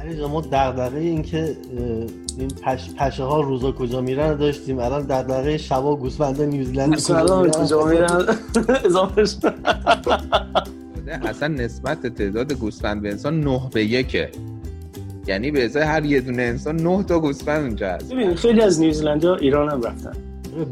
[0.00, 1.56] علی ما دغدغه این که
[2.38, 4.78] این پش، پشه ها روزا کجا میرن داشتیم.
[4.78, 8.26] الان دغدغه شبا گوسفندا نیوزیلند کجا کجا میرن؟
[8.84, 9.24] اضافه
[11.22, 14.30] اصلا نسبت تعداد گوسفند به انسان 9 به یکه.
[15.26, 18.14] یعنی به ازای هر یه دونه انسان 9 تا گوسفند اونجا هست.
[18.36, 20.12] خیلی از نیوزیلندیا ایران هم رفتن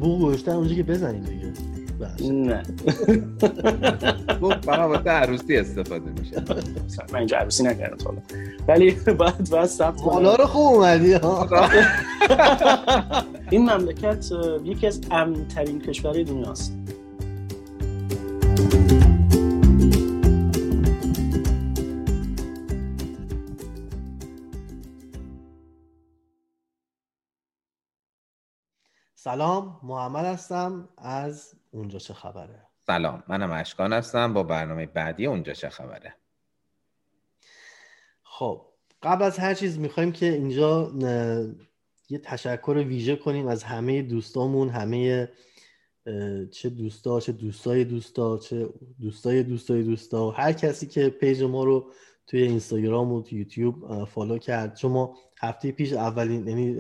[0.00, 1.45] بو گوشتن اونجا که بزنیم دیگه.
[2.30, 2.62] نه.
[4.66, 6.42] فقط واسه عروسی استفاده میشه.
[7.12, 8.18] من اینجا عروسی نکردم حالا.
[8.68, 11.14] ولی بعد بعد ثبت حالا رو خوب اومدی
[13.51, 14.27] این مملکت
[14.64, 16.73] یکی از امن ترین کشورهای دنیاست.
[29.27, 35.52] سلام محمد هستم از اونجا چه خبره؟ سلام منم اشکان هستم با برنامه بعدی اونجا
[35.52, 36.15] چه خبره؟
[38.23, 38.66] خب
[39.02, 40.93] قبل از هر چیز می‌خوایم که اینجا
[42.09, 45.29] یه تشکر ویژه کنیم از همه دوستامون همه
[46.52, 48.68] چه دوستا چه دوستای دوستا چه
[49.01, 51.93] دوستای دوستای دوستا و هر کسی که page ما رو
[52.27, 54.74] توی اینستاگرام و یوتیوب follow کرد.
[54.74, 56.77] چون ما هفته پیش اولین یعنی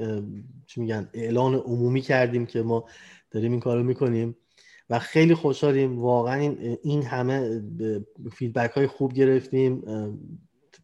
[0.66, 2.84] چی میگن اعلان عمومی کردیم که ما
[3.30, 4.36] داریم این کارو می‌کنیم
[4.90, 5.98] و خیلی خوشحالیم.
[5.98, 7.62] واقعا این همه
[8.32, 9.82] فیدبک های خوب گرفتیم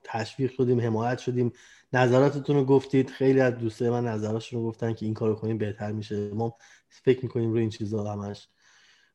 [0.05, 1.53] تشویق شدیم حمایت شدیم.
[1.93, 3.11] نظراتتون رو گفتید.
[3.11, 6.31] خیلی از دوستای من نظراتشون رو گفتن که این کارو کنیم بهتر میشه.
[6.35, 6.57] ما
[6.89, 8.49] فکر می‌کنیم روی این چیزا همش.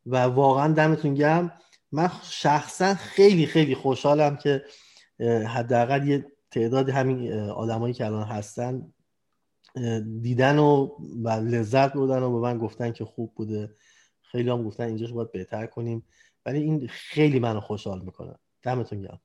[0.05, 1.51] و واقعا دمتون گرم.
[1.91, 4.63] من شخصا خیلی خیلی خوشحالم که
[5.47, 8.93] حداقل یه تعداد همین آدمایی که الان هستن
[10.21, 10.89] دیدن و,
[11.23, 13.75] و لذت بردن و به من گفتن که خوب بوده.
[14.21, 16.03] خیلی هم گفتن اینجاش باید بهتر کنیم.
[16.45, 18.35] ولی این خیلی منو خوشحال می‌کنه.
[18.63, 19.21] دمتون گرم.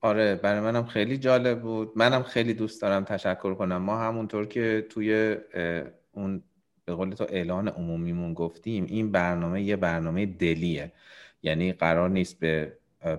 [0.00, 1.92] آره برای منم خیلی جالب بود.
[1.96, 3.76] منم خیلی دوست دارم تشکر کنم.
[3.76, 5.36] ما همونطور که توی
[6.12, 6.42] اون
[6.84, 10.92] به قول تو اعلان عمومیمون گفتیم این برنامه یه برنامه دلیه.
[11.42, 12.78] یعنی قرار نیست به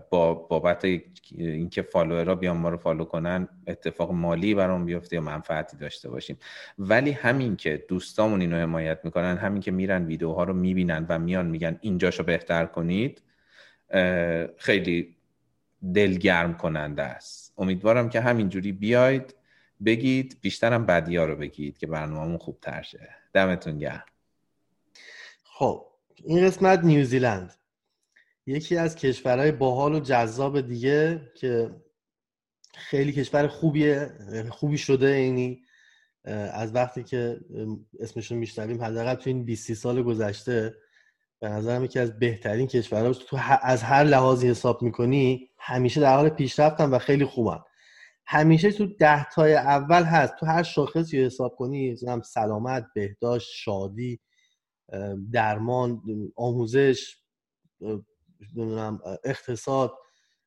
[0.10, 0.86] با بابت
[1.32, 6.38] اینکه فالوورها بیان ما رو فالو کنن اتفاق مالی برام بیفته یا منفعتی داشته باشیم.
[6.80, 11.46] ولی همین که دوستامون اینو حمایت می‌کنن همین که میرن ویدیوها رو می‌بینن و میان
[11.46, 13.22] میگن اینجاشو بهتر کنید
[14.58, 15.16] خیلی
[15.94, 17.54] دلگرم کننده است.
[17.58, 19.36] امیدوارم که همینجوری بیاید
[19.86, 23.10] بگید بیشترم بدی ها رو بگید که برنامهمون خوب تر شه.
[23.34, 24.06] دمتون گرم.
[25.44, 25.86] خب
[26.24, 27.54] این قسمت نیوزیلند.
[28.50, 31.76] یکی از کشورهای باحال و جذاب دیگه که
[32.76, 34.12] خیلی کشور خوبیه
[34.50, 35.62] خوبی شده یعنی
[36.54, 37.40] از وقتی که
[38.00, 40.76] اسمشون میشنویم حداقل تو این 20 سال گذشته
[41.40, 46.30] به نظرم یکی از بهترین کشورها تو از هر لحاظی حساب می‌کنی همیشه در حال
[46.30, 47.60] پیشرفتن و خیلی خوبن.
[48.26, 54.20] همیشه تو ده تای اول هست تو هر شاخصی حساب کنی سلامت بهداشت شادی
[55.32, 56.02] درمان
[56.36, 57.18] آموزش
[58.56, 59.94] نمی‌دونم اقتصاد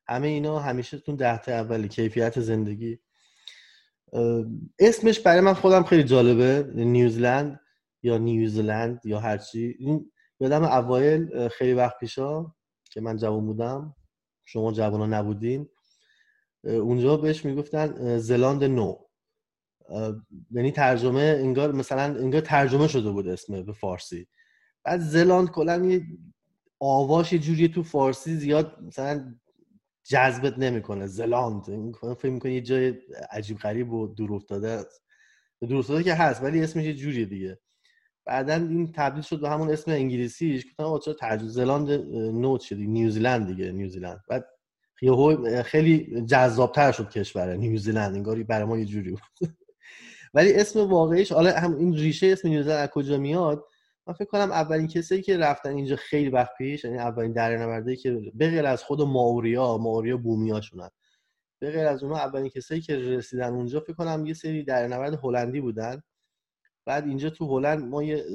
[0.07, 2.99] همه اینا همیشه تون ده تا اولی کیفیت زندگی.
[4.79, 7.59] اسمش برای من خودم خیلی جالبه نیوزلند
[8.03, 12.45] یا نیوزلند یا هرچی این یادم اوایل خیلی وقت پیشا
[12.91, 13.95] که من جوان بودم
[14.45, 15.69] شما جوان ها نبودین
[16.63, 18.95] اونجا بهش می‌گفتن زلاند نو
[20.51, 24.27] یعنی ترجمه انگار مثلا انگار ترجمه شده بود اسم به فارسی.
[24.83, 26.01] بعد زلاند کلا
[26.85, 29.35] آواش یه جوری تو فارسی زیاد مثلا
[30.03, 31.07] جذبت نمی‌کنه.
[31.07, 31.63] زلاند.
[32.17, 32.93] فکر می‌کنه یه جای
[33.31, 35.03] عجیب غریب و دور افتاده است.
[35.61, 37.59] دور افتاده که هست ولی اسمش یه جوریه دیگه.
[38.25, 40.65] بعدا این تبدیل شد به همون اسم انگلیسیش.
[40.65, 42.75] گفتم آقا چرا ترجمه زلاند نوت شد.
[42.75, 44.21] نیوزیلند دیگه نیوزیلند.
[44.29, 44.45] بعد
[45.65, 48.15] خیلی جذابتر شد کشور نیوزیلند.
[48.15, 49.21] انگاری برای ما یه جوری بود.
[50.33, 53.65] ولی اسم واقعیش حالا هم این ریشه اسم نیوزیلند از کجا میاد؟
[54.07, 58.31] من فکر کنم اولین کسایی که رفتن اینجا خیلی وقت پیش یعنی اولین دریانوردی که
[58.33, 60.89] به غیر از خود ماوریا ماوریا بومیاشونن
[61.63, 65.61] به غیر از اونها اولین کسایی که رسیدن اونجا فکر کنم یه سری دریانورد هلندی
[65.61, 66.01] بودن.
[66.85, 68.25] بعد اینجا تو هلند ما یه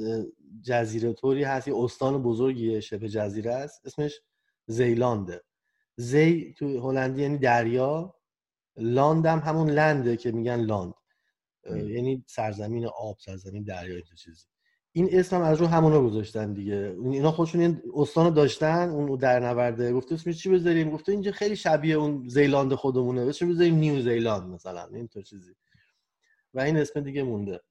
[0.63, 3.85] جزیره طوری هست یه استان بزرگی شبه جزیره است.
[3.85, 4.21] اسمش
[4.65, 5.43] زیلانده.
[5.95, 8.15] زی تو هلندی یعنی دریا.
[8.77, 10.93] لاند هم همون لنده که میگن لاند.
[11.65, 14.45] یعنی سرزمین آب سرزمین دریا این چیزی.
[14.91, 16.97] این اسم هم از رو همونا گذاشتن دیگه.
[17.03, 19.93] اینا خودشون این استان داشتن اون در نورده.
[19.93, 23.21] گفته اسمش چی بذاریم؟ گفته اینجا خیلی شبیه اون زیلاند خودمونه.
[23.21, 24.87] اسمش بذاریم نیو زیلاند مثلا.
[24.93, 25.55] اینطور چیزی.
[26.53, 27.61] و این اسم دیگه مونده.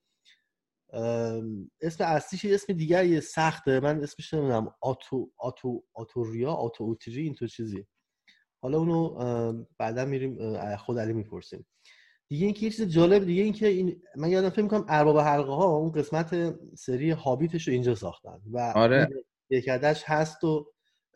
[1.81, 3.81] اسم اصلیش اسم دیگه سخته.
[3.81, 4.75] من اسمش نمی‌دونم.
[4.81, 7.87] آتو آتو آتوریا آتو اوتری اینطور چیزی.
[8.63, 11.67] حالا اونو بعدا میریم خود علی می‌پرسیم.
[12.29, 15.65] دیگه اینکه یه چیز جالب دیگه اینکه این من یادم فکر می‌کنم ارباب حلقه ها
[15.65, 19.09] اون قسمت سری هابیتش رو اینجا ساختن و آره.
[19.51, 20.67] یک عدش هست و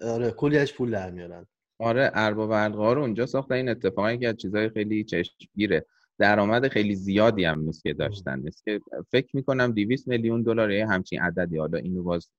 [0.03, 1.47] آره کلی ازش پول در میارن.
[1.79, 3.55] آره ارباب حلقه ها رو اونجا ساختن.
[3.55, 5.87] این اتفاقی که از چیزای خیلی چشمگیره.
[6.19, 8.41] درآمد خیلی زیادی هم نیست که داشتن.
[8.41, 8.81] نیست که
[9.11, 11.58] فکر می‌کنم 200 میلیون دلار همچین عددی.
[11.58, 12.31] حالا اینو باز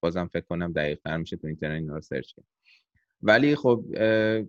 [0.00, 2.46] بازم فکر کنم دقیق تر میشه تو اینترنت اینا رو سرچ کنم
[3.22, 3.84] ولی خب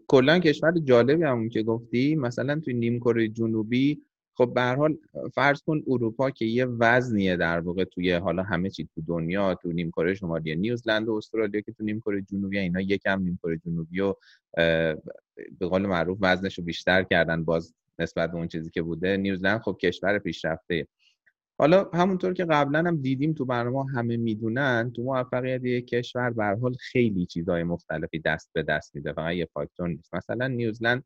[0.08, 4.02] کلا کشور جالبی همون که گفتی مثلا توی نیم کره جنوبی
[4.34, 4.98] خب به هر حال
[5.34, 9.72] فرض کن اروپا که یه وزنیه در واقع توی حالا همه چی تو دنیا تو
[9.72, 13.58] نیم کره شمالی نیوزلند و استرالیا که تو نیم کره جنوبی اینا یکم نیم کره
[13.58, 14.14] جنوبی و
[15.60, 19.18] به قول معروف وزنش رو بیشتر کردن باز نسبت به اون چیزی که بوده.
[19.18, 20.88] نیوزلند خب کشور پیشرفته.
[21.60, 26.58] حالا همونطور که قبلا هم دیدیم تو برنامه همه می‌دونن تو موفقیت یک کشور به
[26.62, 30.16] حال خیلی چیزهای مختلفی دست به دست میده فقط یه فاکتور نیست.
[30.16, 31.04] مثلا نیوزلند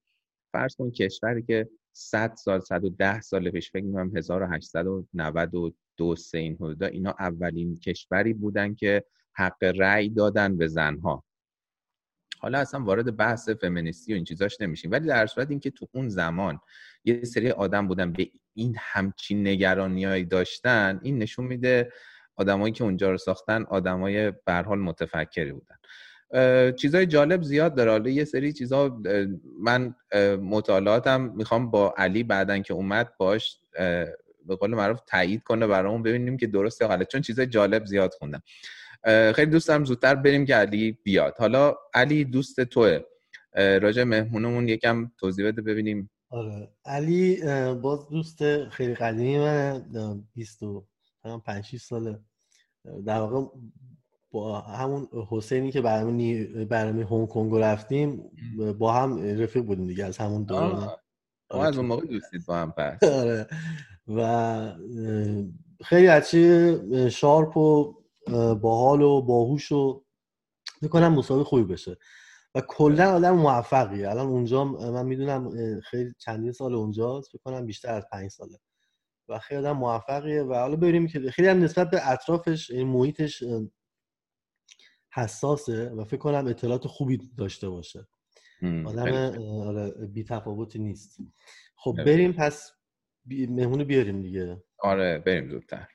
[0.51, 6.87] فرض کن کشوری که 100 سال 110 سال پیش فکر می‌کنم 1892 سه این حدودا
[6.87, 9.03] اینا اولین کشوری بودن که
[9.33, 11.23] حق رأی دادن به زنها.
[12.39, 14.91] حالا اصلا وارد بحث فمینیستی و این چیزاش نمیشیم.
[14.91, 16.59] ولی در صورت اینکه تو اون زمان
[17.05, 21.91] یه سری آدم بودن به این همچین نگرانیایی داشتن این نشون میده
[22.35, 25.75] آدمایی که اونجا رو ساختن آدمای به حال متفکری بودن.
[26.71, 27.91] چیزای جالب زیاد داره.
[27.91, 29.01] حالا یه سری چیزا
[29.59, 29.95] من
[30.41, 33.57] مطالعاتم می‌خوام با علی بعدن که اومد باش
[34.45, 37.11] به قول معروف تایید کنه برامون ببینیم که درسته غلط.
[37.11, 38.43] چون چیزای جالب زیاد خوندم.
[39.35, 41.35] خیلی دوست دارم زودتر بریم که علی بیاد.
[41.37, 42.99] حالا علی دوست توه.
[43.55, 46.71] راجع مهمونمون یکم توضیح بده ببینیم آره.
[46.85, 47.41] علی
[47.73, 50.23] باز دوست خیلی قدیمی منه.
[50.35, 50.85] 20 و
[51.45, 52.19] 5 6 ساله.
[53.05, 53.47] در واقع
[54.31, 58.31] با همون حسینی که برنامه برنامه هنگ کنگ رفتیم
[58.79, 60.89] با هم رفیق بودیم دیگه از همون دوران
[61.49, 61.67] آره.
[61.67, 63.03] از اون موقع دوستید با هم پس.
[63.21, 63.47] آره.
[64.07, 64.73] و
[65.83, 67.95] خیلی بچه شارپ و
[68.61, 70.03] باحال و باهوش و
[70.81, 71.97] می‌کنم مسابقه خوبی بشه
[72.55, 74.09] و کلا آدم موفقیه.
[74.09, 78.59] الان اونجا من می‌دونم خیلی چندین سال اونجاست فکر کنم بیشتر از پنج ساله.
[79.27, 83.43] و خیلی آدم موفقیه و حالا ببینیم که خیلی هم نسبت به اطرافش این محیطش
[85.13, 88.07] حساسه و فکر کنم اطلاعات خوبی داشته باشه.
[88.85, 89.13] آدم
[89.67, 91.17] آره بی تفاوتی نیست.
[91.75, 92.71] خب بریم پس
[93.25, 93.47] بی...
[93.47, 94.63] مهمونو بیاریم دیگه.
[94.79, 95.87] آره بریم زودتر.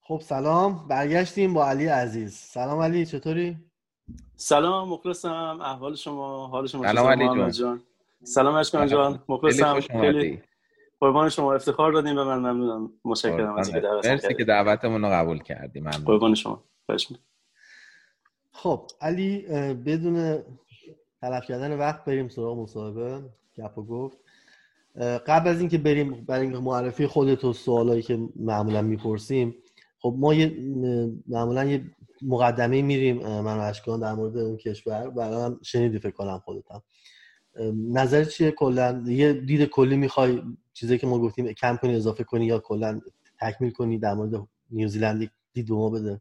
[0.00, 0.88] خب سلام.
[0.88, 2.34] برگشتیم با علی عزیز.
[2.34, 3.71] سلام علی چطوری؟
[4.36, 5.58] سلام مخلصم.
[5.62, 7.82] احوال شما حال شما سلام علی جان.
[8.22, 9.22] سلام اشکان جان.
[9.28, 9.80] مخلصم.
[9.80, 10.42] خیلی
[11.00, 11.54] قربان شما.
[11.54, 12.38] افتخار دادیم به من.
[12.38, 12.92] ممنونم.
[13.04, 15.80] متشکرم از اینکه دعوت مرسی که دعوتمون رو قبول کردی.
[15.80, 16.04] ممنون.
[16.04, 16.64] قربان شما.
[18.52, 19.38] خب علی
[19.74, 20.38] بدون
[21.20, 23.22] تلف کردن وقت بریم سراغ مصاحبه.
[23.58, 24.18] گپ و گفت.
[25.26, 29.54] قبل از اینکه بریم برای معرفی خودت و سوالایی که معمولا می‌پرسیم
[29.98, 30.56] خب ما یه
[31.28, 31.84] معمولا یه
[32.22, 35.12] مقدمه میریم من اشکان در مورد اون کشور.
[35.18, 36.82] هم شنیدی فکر کنم خودتم.
[37.92, 40.42] نظر چیه کلا؟ یه دید کلی می‌خوای
[40.72, 43.00] چیزی که ما گفتیم کم کنی اضافه کنی یا کلا
[43.40, 46.20] تکمیل کنی در مورد نیوزیلند دید ما بده؟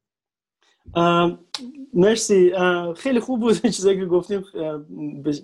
[1.94, 2.51] مرسی.
[2.97, 4.44] خیلی خوب بود چیزایی که گفتیم.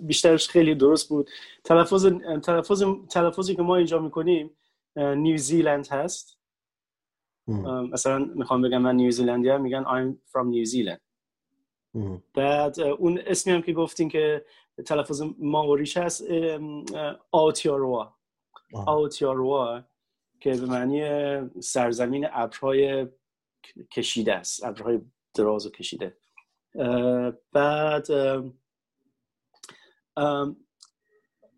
[0.02, 1.30] بیشترش خیلی درست بود.
[1.64, 2.06] تلفظ
[2.42, 4.50] تلفظ تلفظی که ما اینجا می‌کنیم
[4.96, 6.37] نیوزیلند هست.
[7.92, 11.00] مثلا می‌خوام بگم من نیوزیلندی هم میگن I'm from New Zealand.
[12.34, 14.44] بعد اون اسمی هم که گفتین که
[14.86, 16.24] تلفظ ماوریش هست
[17.30, 18.14] آوتیاروا
[18.86, 19.82] آوتیاروا
[20.40, 21.02] که به معنی
[21.60, 23.06] سرزمین ابرهای
[23.92, 25.00] کشیده است ابرهای
[25.34, 26.16] دراز و کشیده.
[27.52, 28.06] بعد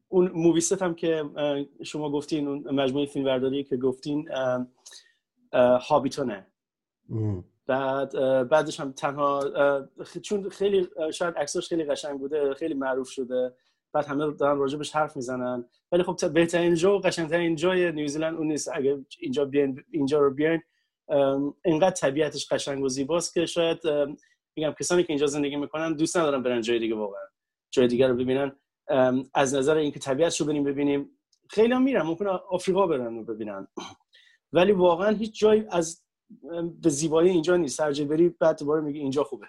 [0.09, 1.25] اون موویست هم که
[1.82, 4.28] شما گفتین اون مجموعه فیلم برداری که گفتین
[5.52, 6.47] هابیتونه.
[7.66, 8.12] بعد
[8.49, 9.40] بعدش هم تنها
[10.23, 13.54] چون خیلی شاید عکساش خیلی قشنگ بوده خیلی معروف شده.
[13.92, 15.64] بعد همه دارن راجبش حرف می‌زنن.
[15.92, 18.71] ولی خب بهترین جا و قشنگترین جای نیوزیلند اون نیست.
[18.75, 20.62] اگه اینجا بیان اینجا رو بیاین
[21.64, 23.78] اینقدر طبیعتش قشنگ و زیباست که شاید
[24.57, 27.23] میگم کسانی که اینجا زندگی می‌کنن دوست ندارن برن جای دیگه واقعا.
[27.71, 28.52] جای دیگه رو ببینن.
[29.35, 31.11] از نظر اینکه طبیعتش رو بریم ببینیم.
[31.50, 33.69] خیلی هم میرن ممکنه آفریقا برن رو ببینن.
[34.52, 36.02] ولی واقعا هیچ جایی از
[36.83, 37.80] به زیبایی اینجا نیست.
[37.80, 39.47] هر بری بعد دوباره میگه اینجا خوبه.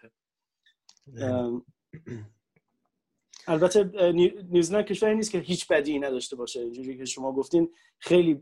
[3.47, 4.11] البته
[4.49, 6.59] نیوزلند کشوری نیست که هیچ بدی نداشته باشه.
[6.59, 8.41] اینجوری که شما گفتین خیلی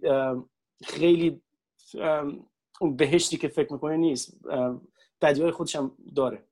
[0.84, 1.42] خیلی
[2.98, 4.38] بهشتی که فکر می‌کنه نیست.
[5.22, 6.44] بدی های خودش هم داره.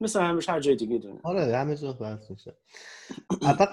[0.00, 2.56] مثل همش هر جای دیگه دونه آره همه جا بحث میشه.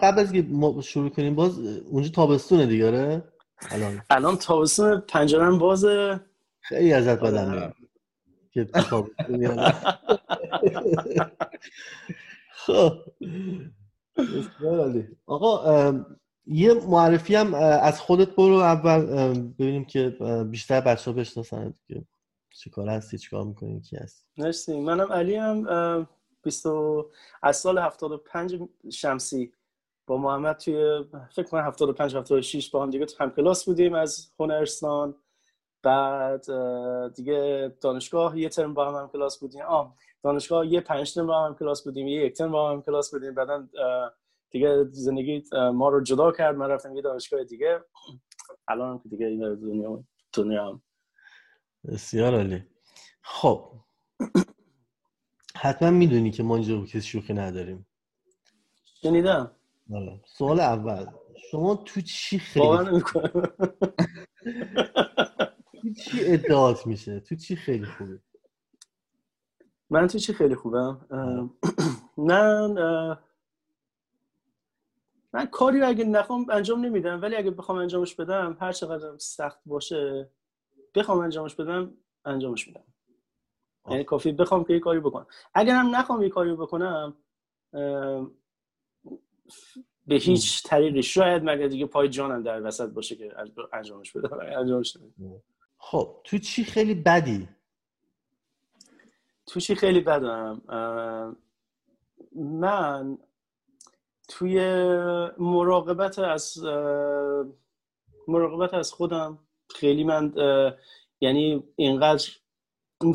[0.02, 0.48] قبل از که
[0.82, 3.24] شروع کنیم باز اونجا تابستونه دیگه آره؟
[3.72, 4.02] الان.
[4.10, 6.20] الان تابستون پنجرم بازه
[6.60, 7.74] خیلی ازت بدم میاد.
[8.52, 8.68] که.
[12.54, 13.02] خب.
[15.26, 16.06] آقا
[16.46, 19.02] یه معرفی هم از خودت برو اول
[19.60, 20.18] ببینیم که
[20.50, 22.04] بیشتر بچه ها بشناسن که
[22.50, 24.26] چی کار هستی چی کار می‌کنی کی هستی.
[24.38, 24.80] مرسی.
[24.80, 26.08] منم علی هم
[26.44, 26.66] 20
[27.44, 28.60] از سال 75
[28.92, 29.54] شمسی
[30.10, 31.04] با محمد توی
[31.36, 35.16] فکر کنم 75 76 با هم دیگه تو هم کلاس بودیم از هنرستان
[35.84, 36.46] بعد
[37.16, 39.62] دیگه دانشگاه یه ترم با هم, هم کلاس بودیم.
[39.62, 43.12] آه دانشگاه یه پنج ترم با هم کلاس بودیم یه یک ترم با هم کلاس
[43.12, 43.36] بودیم.
[43.36, 43.68] بعدا
[44.52, 46.56] دیگه زندگی ما رو جدا کرد.
[46.56, 47.84] من رفتم یه دانشگاه دیگه.
[48.68, 50.82] الان هم که دیگه این دنیا دنیا هم.
[51.88, 52.64] بسیار عالی.
[53.22, 53.72] خب.
[55.56, 57.88] حتما می‌دونی که ما اینجا کسی شوخی نداریم.
[59.02, 59.59] شنیدم.
[60.26, 61.06] سوال اول
[61.52, 63.02] شما تو چی خیلی.
[65.82, 68.20] تو چی ادعات میشه؟ تو چی خیلی خوبه؟
[69.90, 71.08] من تو چی خیلی خوبم؟
[72.18, 72.74] من
[75.34, 79.60] من کاری رو اگه نخوام انجام نمیدم ولی اگه بخوام انجامش بدم هر چقدر سخت
[79.66, 80.30] باشه
[80.96, 81.94] بخوام انجامش بدم
[82.26, 82.84] انجامش میدم.
[83.90, 85.28] یعنی کافی بخوام که یه کاری بکنم.
[85.54, 87.18] اگر هم نخوام یه کاری بکنم
[90.08, 91.04] به هیچ طریقی.
[91.04, 93.34] شاید مگر دیگه پای جانم در وسط باشه که
[93.74, 95.42] انجامش بدم انجامش نمیدم
[95.78, 97.50] خب تو چی خیلی بدی؟
[99.46, 100.62] تو چی خیلی بدم؟
[102.36, 103.18] من
[104.28, 104.60] توی
[105.38, 106.64] مراقبت از
[108.28, 109.40] مراقبت از خودم
[109.76, 110.34] خیلی من
[111.22, 112.30] یعنی اینقدر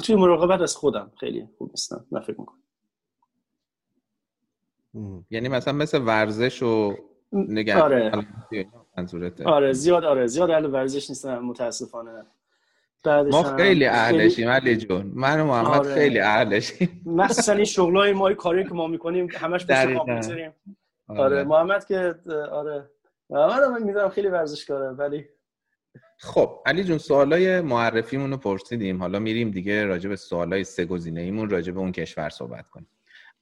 [0.05, 2.64] توی مراقبت از خودم خیلی خوب نیستم من فکر می‌کنم.
[5.31, 6.97] یعنی مثلا مثل ورزش و
[7.33, 8.13] نگه آره.
[8.99, 9.45] منظورته.
[9.45, 10.27] آره زیاد آره.
[10.27, 12.27] زیاد اهل ورزش نیستم متاسفانه.
[13.05, 15.13] بعدش ما خیلی اهلشیم علی جون.
[15.15, 15.95] من و محمد آره.
[15.95, 17.03] خیلی اهلشیم.
[17.07, 19.95] مخصوصا این شغلای ما این کاری که ما می‌کنیم همش پشت.
[19.95, 20.53] کامپیوتریم
[21.09, 21.45] آره.
[21.45, 22.15] محمد که
[22.51, 22.91] آره.
[23.31, 25.25] محمد من می‌دونم خیلی ورزشکاره ولی
[26.19, 28.99] خب علی جون سوالای معرفیمون رو پرسیدیم.
[28.99, 32.89] حالا میریم دیگه راجع به سوالای سه گزینه ایمون راجع به اون کشور صحبت کنیم.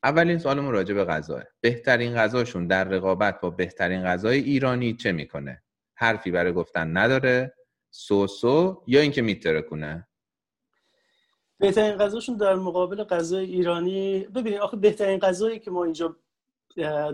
[0.04, 5.62] اولین سوالمون راجع به غذاه بهترین غذاشون در رقابت با بهترین غذای ایرانی چه می‌کنه؟
[5.94, 7.54] حرفی برای گفتن نداره.
[7.94, 10.08] سوسو یا اینکه میترکونه
[11.58, 16.16] بهترین غذاشون در مقابل غذای ایرانی ببینید آخه بهترین غذایی که ما اینجا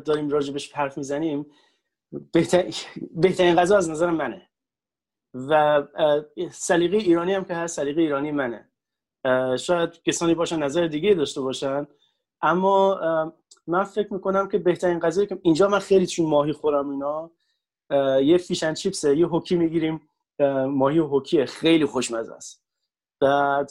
[0.04, 1.46] داریم راجبش حرف می‌زنیم
[2.32, 2.64] بهتر...
[3.10, 4.48] بهترین غذا از نظر منه.
[5.34, 5.82] و
[6.50, 8.68] سلیقه ایرانی هم که هست سلیقه ایرانی منه.
[9.56, 11.86] شاید کسانی باشن نظر دیگه داشته باشن
[12.42, 13.00] اما
[13.66, 17.30] من فکر می‌کنم که بهترین غذایی که اینجا من خیلی چون ماهی خورم اینا
[18.20, 20.00] یه فیشن چیپسه یه هوکی می‌گیریم.
[20.68, 22.64] ماهی و هوکیه خیلی خوشمزه است.
[23.20, 23.70] بعد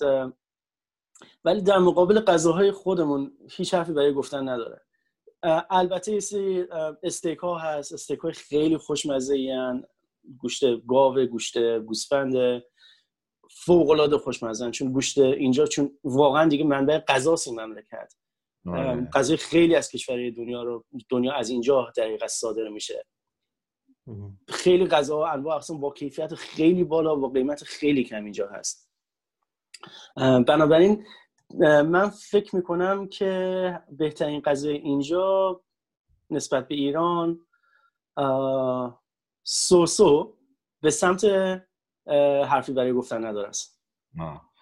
[1.45, 4.81] ولی در مقابل غذاهای خودمون هیچ حرفی برای گفتن نداره.
[5.69, 6.65] البته یه سری
[7.03, 7.93] استیک ها هست.
[7.93, 9.83] استیک های خیلی خوشمزه این
[10.37, 12.63] گوشت گاو گوشت گوسفند
[13.49, 18.13] فوق العاده خوشمزه چون گوشت اینجا چون واقعا دیگه منبع غذاست این مملکت.
[19.13, 23.05] غذای خیلی از کشورهای دنیا رو دنیا از اینجا در حقیقت صادر میشه.
[24.47, 28.91] خیلی غذا و انواع اقسام با کیفیت خیلی بالا و قیمت خیلی کم اینجا هست.
[30.47, 31.05] بنابراین
[31.85, 35.61] من فکر می‌کنم که بهترین غذای اینجا
[36.29, 37.39] نسبت به ایران
[38.17, 39.03] اه،
[39.43, 40.37] سوسو
[40.81, 41.25] به سمت
[42.47, 43.81] حرفی برای گفتن نداره است.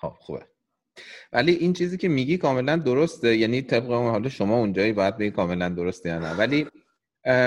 [0.01, 0.54] خب خوبه.
[1.33, 3.37] ولی این چیزی که میگی کاملا درسته.
[3.37, 6.33] یعنی طبق اون حالا شما اونجایی باید بگی کاملا درسته یا نه.
[6.33, 6.67] ولی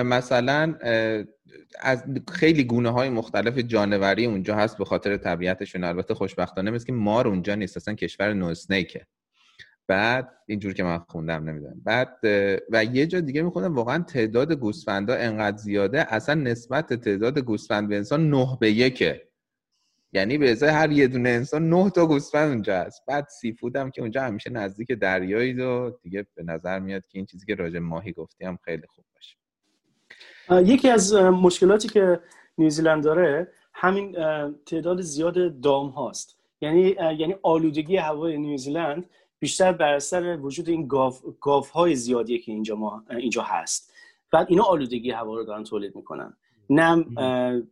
[0.05, 0.75] مثلا
[1.81, 5.85] از خیلی گونه های مختلف جانوری اونجا هست به خاطر طبیعتشون.
[5.85, 7.77] البته خوشبختانه مثل که مار اونجا نیست.
[7.77, 9.07] اصلا کشور نوسنیکه
[9.87, 11.81] بعد اینجور که من خوندم نمی‌دونم.
[11.85, 12.17] بعد
[12.71, 17.97] و یه جا دیگه میخوندم واقعا تعداد گوسفندا انقدر زیاده اصلا نسبت تعداد گوسفند به
[17.97, 19.28] انسان نه به یکه.
[20.13, 23.03] یعنی به ازای هر یه دونه انسان نه تا گوسفند اونجا هست.
[23.07, 27.27] بعد سیفود هم که اونجا همیشه نزدیک دریایی و دیگه به نظر میاد که این
[27.27, 29.37] چیزی که راجع ماهی گفتی هم خیلی خوب باشه.
[30.73, 32.21] یکی از مشکلاتی که
[32.59, 34.17] نیوزیلند داره همین
[34.67, 36.39] تعداد زیاد دام هاست.
[36.61, 42.53] یعنی یعنی آلودگی هوای نیوزیلند بیشتر بر اثر وجود این گاو گاف های زیادیه که
[42.53, 43.93] اینجا ما اینجا هست.
[44.33, 46.37] بعد اینا آلودگی هوا رو دارن تولید می‌کنن.
[46.71, 47.05] نه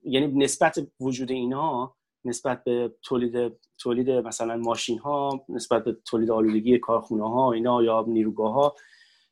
[0.05, 6.79] یعنی نسبت وجود اینها نسبت به تولید تولید مثلا ماشین ها نسبت به تولید آلودگی
[6.79, 8.75] کارخونه ها اینا یا نیروگاه ها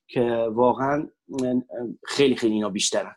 [0.09, 1.09] که واقعا
[2.05, 3.17] خیلی خیلی اینا بیشترن.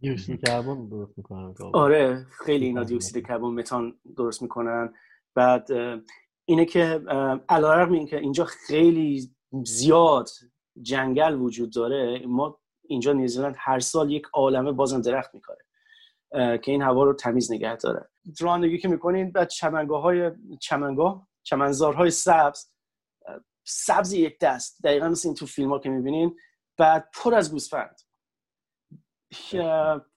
[0.00, 4.94] دیوکسید کربن درست می‌کنن آره خیلی اینا دیوکسید کربن متان درست می‌کنن.
[5.34, 5.68] بعد
[6.44, 6.80] اینه که
[7.48, 9.30] علیرغم اینکه اینجا خیلی
[9.64, 10.28] زیاد
[10.82, 12.58] جنگل وجود داره ما
[12.88, 15.64] اینجا نیوزیلند هر سال یک عالمه بازم درخت میکاره.
[16.32, 18.08] که این هوا رو تمیز نگه داره.
[18.40, 20.30] رانندگی که می‌کنین بعد چمنگاه های
[20.60, 22.72] چمنگاه چمنزارهای سبز
[23.64, 24.82] سبز یک دست.
[24.84, 26.36] دقیقا مثل این تو فیلم ها که می‌بینین.
[26.76, 28.00] بعد پر از گوسفند.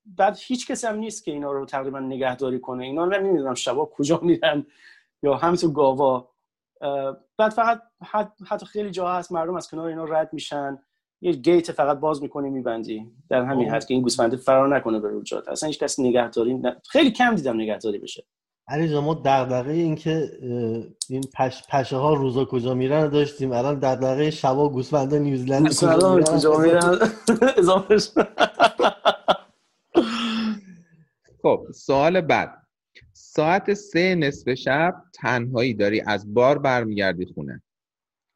[0.06, 2.84] بعد هیچ کسی هم نیست که اینا رو تقریبا نگهداری کنه.
[2.84, 4.66] اینا رو نمی‌دونم شبا کجا میرن
[5.24, 6.32] یا هم تو گاوا.
[7.38, 7.82] بعد فقط
[8.48, 10.84] حتی خیلی جاها هست مردم از کنار اینا رد میشن.
[11.22, 13.12] یه گیت فقط باز می‌کنی میبندی.
[13.30, 17.12] در همین حد که این گوسفنده فرار نکنه به رو اصلا هیچ کس نگهداری خیلی
[17.12, 18.24] کم دیدم نگهداری بشه.
[18.68, 20.32] علی ما دغدغه این که
[21.10, 23.52] این پش پشه ها روزا کجا میرن داشتیم.
[23.52, 27.00] الان دغدغه شبا گوسفنده نیوزلند کجا میرن؟
[31.42, 32.62] خب سوال بعد.
[33.14, 37.62] ساعت سه نصف شب تنهایی داری از بار برمیگردی خونه.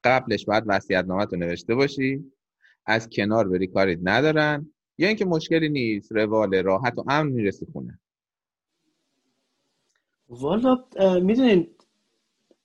[0.03, 2.31] قبلش باید وصیت نامت رو نوشته باشی.
[2.85, 4.71] از کنار بری کاریت ندارن.
[4.97, 7.99] یا اینکه مشکلی نیست روال راحت و امن می‌رسی خونه.
[10.29, 10.85] والا
[11.19, 11.75] می‌دونین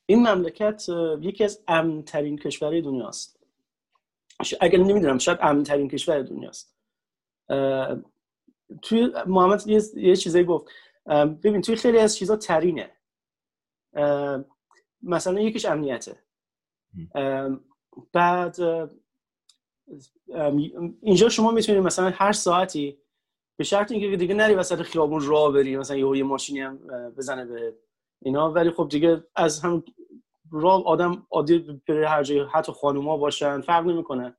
[0.07, 0.87] این مملکت
[1.21, 3.41] یکی از امنترین کشورهای دنیاست.
[4.61, 6.77] اگر نمی‌دونم شاید امنترین کشور دنیاست.
[8.83, 10.67] توی محمد یه, یه چیزایی گفت.
[11.43, 12.91] ببین توی خیلی از چیزا ترینه.
[15.03, 16.17] مثلا یکیش امنیته.
[18.13, 18.57] بعد
[21.03, 22.99] اینجا شما می‌تونید مثلا هر ساعتی
[23.57, 26.79] به شرط اینکه دیگه نری وسط خیابون راه بری مثلا یه, ماشینی هم
[27.19, 27.75] بزنه به
[28.23, 28.53] اینا.
[28.53, 29.85] ولی خب دیگه از هم
[30.53, 34.37] راه آدم عادی بره هر جایی حتی خانوما باشن فرق نمی‌کنه.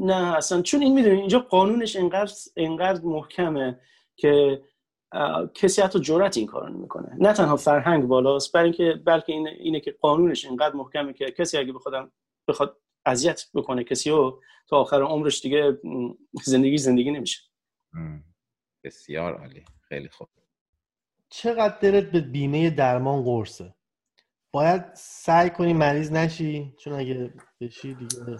[0.00, 3.80] نه اصلا چون این می‌دونی اینجا قانونش انقدر انقدر محکمه
[4.16, 4.62] که
[5.54, 7.16] کسی حتی جرأت این کارو نمی‌کنه.
[7.18, 11.72] نه تنها فرهنگ بالاست بلکه بلکه اینه, اینه که قانونش انقدر محکمه که کسی اگه
[11.72, 12.12] بخواد
[12.48, 15.78] بخواد اذیت بکنه کسی رو تا آخر عمرش دیگه
[16.44, 17.40] زندگی زندگی نمیشه.
[18.84, 19.64] بسیار عالی.
[19.88, 20.28] خیلی خوب.
[21.28, 23.74] چقدر دلت به بیمه درمان قرصه؟
[24.52, 28.36] باید سعی کنی مریض نشی چون اگه بشی دیگه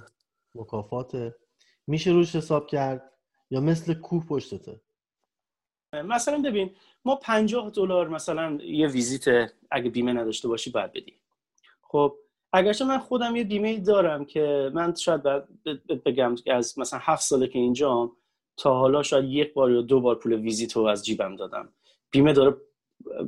[0.54, 1.34] مکافاته
[1.86, 3.12] میشه روش حساب کرد
[3.50, 4.80] یا مثل کوه پشتته؟
[5.92, 11.20] مثلا ببین ما 50 دلار مثلا یه ویزیت اگه بیمه نداشته باشی باید بدی.
[11.82, 12.18] خب
[12.52, 15.22] اگرچه من خودم یه بیمه دارم که من شاید
[16.06, 18.12] بگم که از مثلا هفت ساله که اینجا
[18.56, 21.72] تا حالا شاید یک بار یا دو بار پول ویزیت رو از جیبم دادم.
[22.10, 22.56] بیمه داره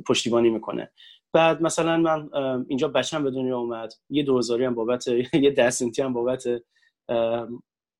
[0.07, 0.91] پشتیبانی می‌کنه.
[1.33, 2.29] بعد مثلا من
[2.67, 3.93] اینجا بچم به دنیا اومد.
[4.09, 6.43] یه دوزاری هم بابت یه دستینتی هم بابت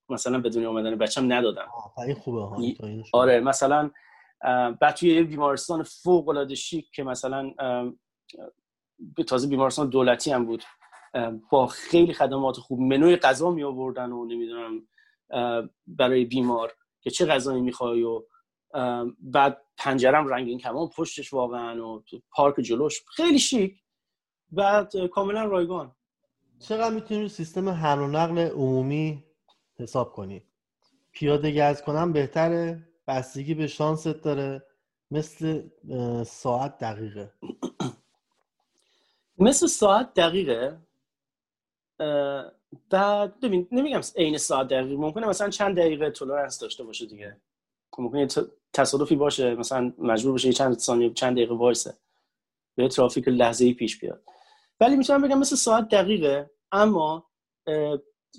[0.10, 1.68] مثلا به دنیا اومدن بچم ندادم.
[2.06, 2.40] این خوبه
[3.14, 3.92] آره مثلا
[4.82, 7.54] بعد توی یه بیمارستان فوق العاده شیک که مثلا
[9.28, 10.64] تازه بیمارستان دولتی هم بود.
[11.50, 14.88] با خیلی خدمات خوب منوی غذا می آوردن و نمی‌دونم
[15.88, 18.24] برای بیمار که چه غذایی می‌خوای و
[19.20, 23.04] بعد پنجرم رنگین کمان پشتش واقعا و پارک جلوش.
[23.08, 23.84] خیلی شیک.
[24.52, 25.96] بعد کاملا رایگان.
[26.60, 29.24] چقدر می‌تونی سیستم حمل و نقل عمومی
[29.80, 30.44] حساب کنی؟
[31.12, 34.66] پیاده گز کنم بهتره بستگی به شانست داره
[35.12, 35.64] مثل
[36.24, 37.34] ساعت دقیقه.
[39.38, 40.82] مثل ساعت دقیقه؟
[42.90, 47.42] بعد ببین نمیگم عین ساعت دقیقه ممکنه مثلا چند دقیقه تولرنس داشته باشه دیگه.
[47.98, 48.28] ممکنه
[48.74, 51.98] تصادفی باشه مثلا مجبور بشه چند ثانیه چند دقیقه وایسه.
[52.78, 54.24] به ترافیک لحظه ای پیش بیاد.
[54.80, 57.30] ولی می‌تونم بگم مثل ساعت دقیقه اما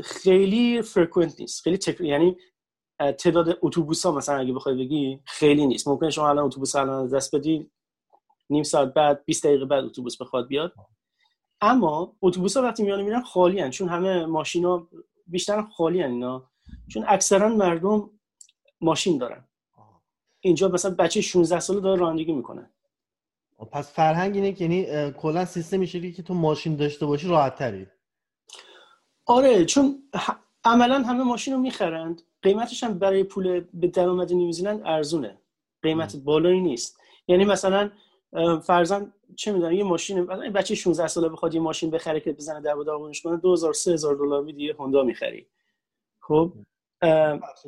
[0.05, 1.63] خیلی فرکونت نیست.
[1.63, 2.01] خیلی تک...
[2.01, 2.37] یعنی
[3.19, 5.89] تعداد اتوبوس ها مثلا اگه بخوای بگی خیلی نیست.
[5.89, 7.71] ممکنه شما الان اتوبوس الان دست بدی
[8.51, 10.73] نیم ساعت بعد 20 دقیقه بعد اتوبوس بخواد بیاد.
[11.61, 13.71] اما اتوبوس ها وقتی میان میرن خالی هن.
[13.71, 14.89] چون همه ماشینا
[15.27, 16.51] بیشتر خالی هن اینا.
[16.89, 18.11] چون اکثرا مردم
[18.81, 19.45] ماشین دارن.
[20.41, 22.71] اینجا مثلا بچه 16 ساله داره رانندگی می‌کنه.
[23.73, 27.87] پس فرهنگ اینه که یعنی کلا سیستم میشه که تو ماشین داشته باشی راحت تری
[29.27, 30.03] آره چون
[30.65, 32.23] عملا همه ماشین رو می‌خرند.
[32.43, 35.39] قیمتش هم برای پول به درآمد نیوزیلند ارزونه.
[35.83, 37.01] قیمت بالایی نیست.
[37.29, 37.91] یعنی مثلا
[38.63, 42.75] فرزن چه می‌دونم یه ماشین بچه 16 ساله بخواد یه ماشین بخره که بزنه در
[42.75, 45.47] داغونش کنه 2000 3000 دلار میدی یه هوندا می‌خری.
[46.21, 46.53] خب؟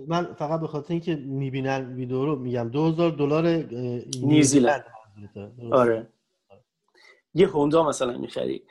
[0.07, 3.46] من فقط به خاطر اینکه می‌بینن ویدیو رو میگم 2000 دلار
[4.22, 4.85] نیوزیلند.
[5.72, 6.09] آره.
[7.35, 8.62] یه هوندا مثلا می‌خری.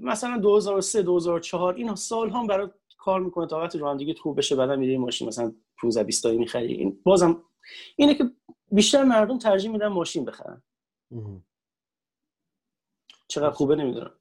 [0.00, 2.68] مثلا 2003 2004 این سال هم برای
[2.98, 6.74] کار می‌کنه تا وقتی رانندگی خوب بشه بعدا میری ماشین مثلا 15 20 تایی می‌خری.
[6.74, 7.42] این بازم
[7.96, 8.30] اینه که
[8.72, 10.62] بیشتر مردم ترجیح میدن ماشین بخرن.
[13.28, 14.14] چقدر خوبه نمی‌دونم.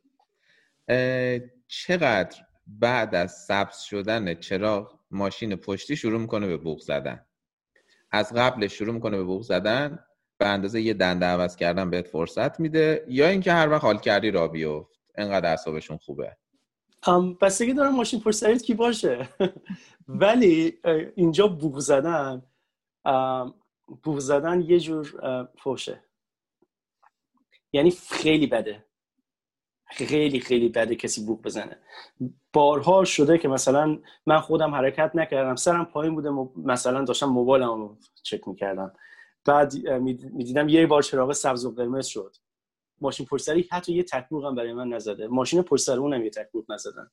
[1.67, 7.25] چقدر بعد از سبز شدن چراغ ماشین پشتی شروع می‌کنه به بوق زدن؟
[8.11, 9.99] از قبل شروع می‌کنه به بوق زدن
[10.37, 14.31] به اندازه یه دنده عوض کردن بهت فرصت میده یا اینکه هر وقت حال کردی
[14.31, 16.37] را بیفت انقدر اعصابشون خوبه؟
[17.41, 19.29] بستگی دارم ماشین پشت کی باشه.
[20.07, 20.79] ولی
[21.15, 22.41] اینجا بوق زدن
[24.03, 25.13] بوق زدن یه جور
[25.57, 26.03] فوشه
[27.73, 28.85] یعنی خیلی بده.
[29.85, 31.77] خیلی خیلی بده کسی بوق بزنه.
[32.53, 37.97] بارها شده که مثلا من خودم حرکت نکردم سرم پایین بوده مثلا داشتم موبایلم رو
[38.23, 38.93] چک می‌کردم.
[39.45, 42.35] بعد می‌دیدم یه بار چراغ سبز و قرمز شد.
[43.01, 45.27] ماشین پشت حتی یه تکبوق هم برای من نزده.
[45.27, 47.09] ماشین پشت اونم یه تکبوق نزدن.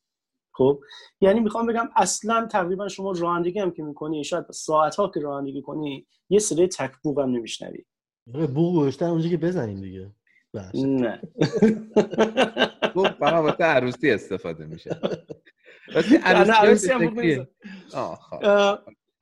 [0.55, 0.81] خب؟
[1.21, 5.63] یعنی می‌خوام بگم اصلا تقریبا شما رانندگی هم که می‌کنی شاید ساعت ها که رانندگی
[5.63, 7.85] کنی یه صدای تکبوق هم نمیشنوی
[8.27, 10.11] بوق گوشتن اونجا که بزنیم دیگه.
[10.75, 11.21] نه.
[12.95, 15.01] بوق فقط واسه عروسی استفاده میشه.
[16.25, 17.47] عروسی هم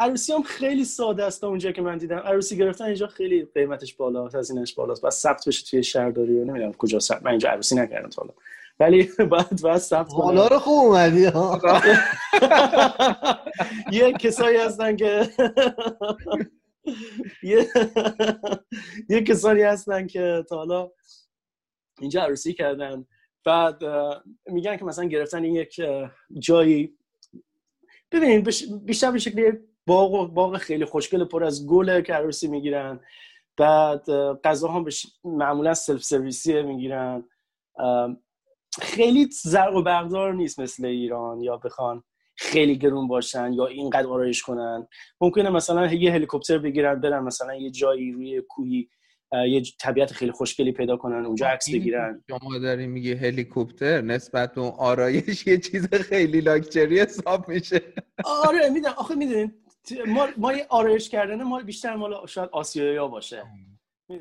[0.01, 2.17] عروسی هم خیلی ساده است اونجا که من دیدم.
[2.17, 5.03] عروسی گرفتن اینجا خیلی قیمتش بالا هزینهش بالاست.
[5.03, 8.35] بس ثبت بشه توی شهرداری و نمی‌دونم کجا ثبت من اینجا عروسی نکردم تا
[8.81, 11.61] ولی بعد بعد ثبت حالا رو خوب اومدی ها
[13.93, 15.29] یه کسایی هستن که
[19.09, 20.91] یه کسانی هستن که تا حالا
[22.01, 23.07] اینجا عروسی کردن.
[23.45, 23.85] بعد
[24.47, 25.81] میگن که مثلا گرفتن این یک
[26.39, 26.99] جایی.
[28.13, 28.45] ببینید
[28.85, 29.53] بیشتر به شکلی
[29.87, 33.01] باغ باغ خیلی خوشگل پر از گل که عروسی می‌گیرن.
[33.57, 34.11] بعد
[34.45, 35.07] غذا بش...
[35.25, 37.25] معمولا سلف سرویسی می‌گیرن
[38.81, 42.05] خیلی زرق و بغدار نیست مثل ایران یا بخوان.
[42.39, 44.89] خیلی گرون باشن یا اینقدر آرایش کنن.
[45.21, 48.89] ممکنه مثلا یه هلیکوپتر بگیرن برن مثلا یه جایی روی کوهی
[49.49, 52.25] یه طبیعت خیلی خوشگلی پیدا کنن اونجا عکس بگیرن.
[52.31, 57.81] شما داری میگه هلیکوپتر نسبت به اون آرایش یه چیز خیلی لاکچری حساب میشه.
[58.25, 58.95] آره می‌دونم.
[58.97, 59.53] آخه می‌دونین
[60.07, 63.43] ما ما یه آرایش کردن ما بیشتر مال شاید آسیایی باشه.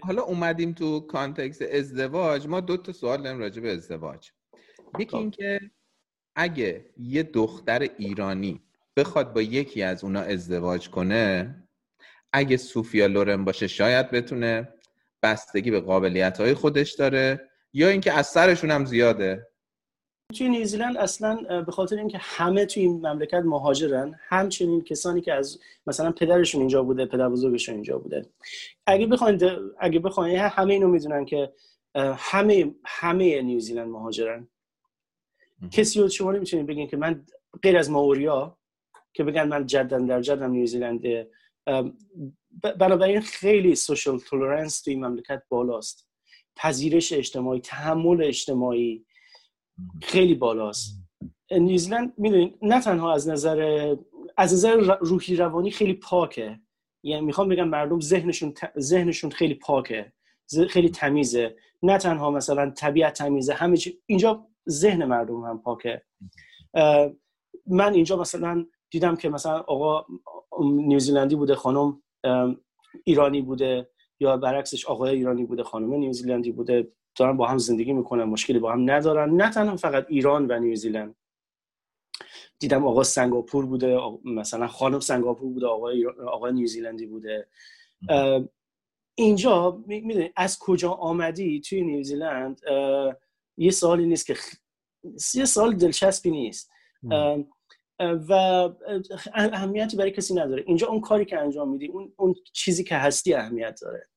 [0.01, 2.47] حالا اومدیم تو کانتکست ازدواج.
[2.47, 4.29] ما دو تا سوال داریم راجع به ازدواج.
[4.99, 5.15] یکی خب.
[5.15, 5.59] اینکه
[6.39, 8.61] اگه یه دختر ایرانی
[8.97, 11.55] بخواد با یکی از اونا ازدواج کنه
[12.33, 14.73] اگه سوفیا لورن باشه شاید بتونه
[15.23, 19.47] بستگی به قابلیت های خودش داره یا اینکه از سرشون هم زیاده.
[20.37, 25.59] توی نیوزیلند اصلا به خاطر اینکه همه توی این مملکت مهاجرن همچنین کسانی که از
[25.87, 28.25] مثلا پدرشون اینجا بوده پدر بزرگشون اینجا بوده.
[28.87, 29.39] اگه بخواین
[29.79, 31.53] اگه بخواین همه اینو می‌دونن که
[32.17, 34.47] همه همه نیوزیلند مهاجرن.
[35.71, 37.25] کسی رو شما نمی‌تونید بگین که من
[37.63, 38.57] غیر از ماوریا
[39.13, 41.31] که بگن من جدن در جدم نیوزیلنده
[42.79, 46.09] بنابراین خیلی سوشال تولرنس توی مملکت بالاست.
[46.55, 49.05] پذیرش اجتماعی تحمل اجتماعی
[50.03, 50.99] خیلی بالاست.
[51.51, 53.95] نیوزیلند می‌دونید نه تنها از نظر
[54.37, 56.59] از نظر روحی روانی خیلی پاکه.
[57.03, 60.13] یعنی می‌خوام بگم مردم ذهنشون ذهنشون خیلی پاکه
[60.69, 61.55] خیلی تمیزه.
[61.83, 66.01] نه تنها مثلا طبیعت تمیزه همه اینجا ذهن مردم هم پاکه.
[67.67, 70.05] من اینجا مثلا دیدم که مثلا آقا
[70.61, 72.01] نیوزیلندی بوده خانم
[73.03, 78.23] ایرانی بوده یا برعکسش آقای ایرانی بوده خانم نیوزیلندی بوده دارن با هم زندگی می‌کنن
[78.23, 79.29] مشکلی با هم ندارن.
[79.29, 81.15] نه تنها فقط ایران و نیوزیلند.
[82.59, 87.47] دیدم آقا سنگاپور بوده مثلا خانم سنگاپور بوده آقای آقای نیوزیلندی بوده.
[89.15, 92.61] اینجا می‌دونی از کجا آمدی توی نیوزیلند؟
[93.57, 94.35] یه سوالی نیست که
[95.33, 96.71] یه سوال دلچسبی نیست.
[97.99, 98.33] و
[99.33, 100.63] اهمیتی برای کسی نداره.
[100.67, 104.07] اینجا اون کاری که انجام میدی اون, اون چیزی که هستی اهمیت داره.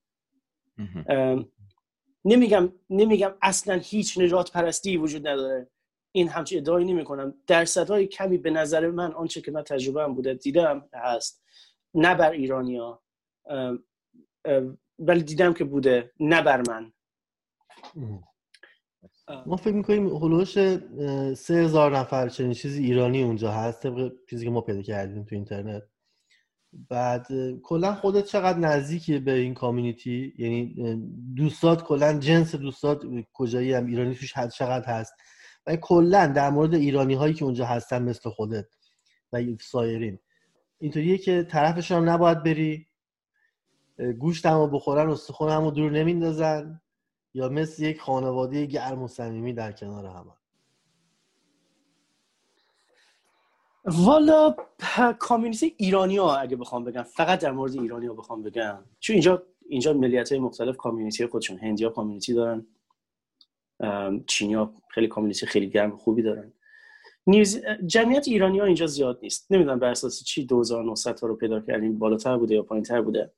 [2.24, 5.70] نمیگم نمیگم اصلا هیچ نجات پرستی وجود نداره.
[6.12, 10.14] این همچی ادعایی نمی کنم درصدهای کمی به نظر من آنچه که من تجربه هم
[10.14, 11.44] بوده دیدم هست.
[11.94, 13.02] نه بر ایرانیا.
[14.98, 16.12] ولی دیدم که بوده.
[16.20, 16.92] نه بر من.
[19.46, 20.52] ما فکر می‌کنیم هلوش
[21.34, 25.34] سه هزار نفر چنین چیزی ایرانی اونجا هست طبق چیزی که ما پیدا کردیم تو
[25.34, 25.82] اینترنت.
[26.88, 27.26] بعد
[27.62, 30.74] کلا خودت چقدر نزدیکی به این کامیونیتی یعنی
[31.36, 35.14] دوستات کلا جنس دوستات کجایی هم ایرانی توش چقدر هست؟
[35.66, 38.66] و کلا در مورد ایرانی هایی که اونجا هستن مثل خودت
[39.32, 40.18] و سایرین.
[40.78, 42.86] اینطوریه که طرفشان نباید بری
[44.18, 46.80] گوشت هم بخورن استخون همو دور نمیندازن.
[47.34, 50.32] یا مثل یک خانواده گرم و صمیمی در کنار هم
[53.84, 54.56] والا
[55.18, 58.84] کامیونیتی ایرانی ها اگه بخوام بگم فقط در مورد ایرانی ها بخوام بگم.
[59.00, 62.66] چون اینجا اینجا ملیت های مختلف community خودشون هندی ها community دارن
[64.26, 66.52] چینی ها خیلی community خیلی گرم خوبی دارن.
[67.26, 67.60] نیوز...
[67.86, 69.52] جمعیت ایرانی ها اینجا زیاد نیست.
[69.52, 73.32] نمی‌دونم بر اساس چی 2900 تا رو پیدا کردیم بالاتر بوده یا پایینتر بوده.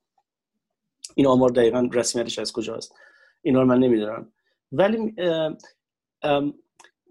[1.14, 2.94] این آمار دقیقا رسمیتش از کجاست؟
[3.42, 4.32] اینا رو من نمی‌دونم.
[4.72, 5.14] ولی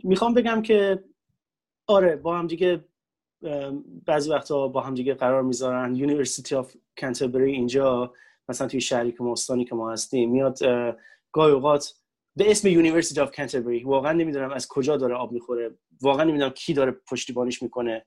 [0.03, 1.03] می‌خوام بگم که
[1.87, 2.85] آره با هم دیگه
[4.05, 5.95] بعضی وقتا با هم دیگه قرار می‌ذارن.
[5.95, 8.13] University of Canterbury اینجا
[8.49, 10.59] مثلا توی شهری که مستانی که ما هستیم میاد
[11.31, 11.93] گاهی اوقات
[12.35, 15.77] به اسم University of Canterbury واقعا نمی‌دونم از کجا داره آب می‌خوره.
[16.01, 18.05] واقعا نمی‌دونم کی داره پشتیبانیش می‌کنه.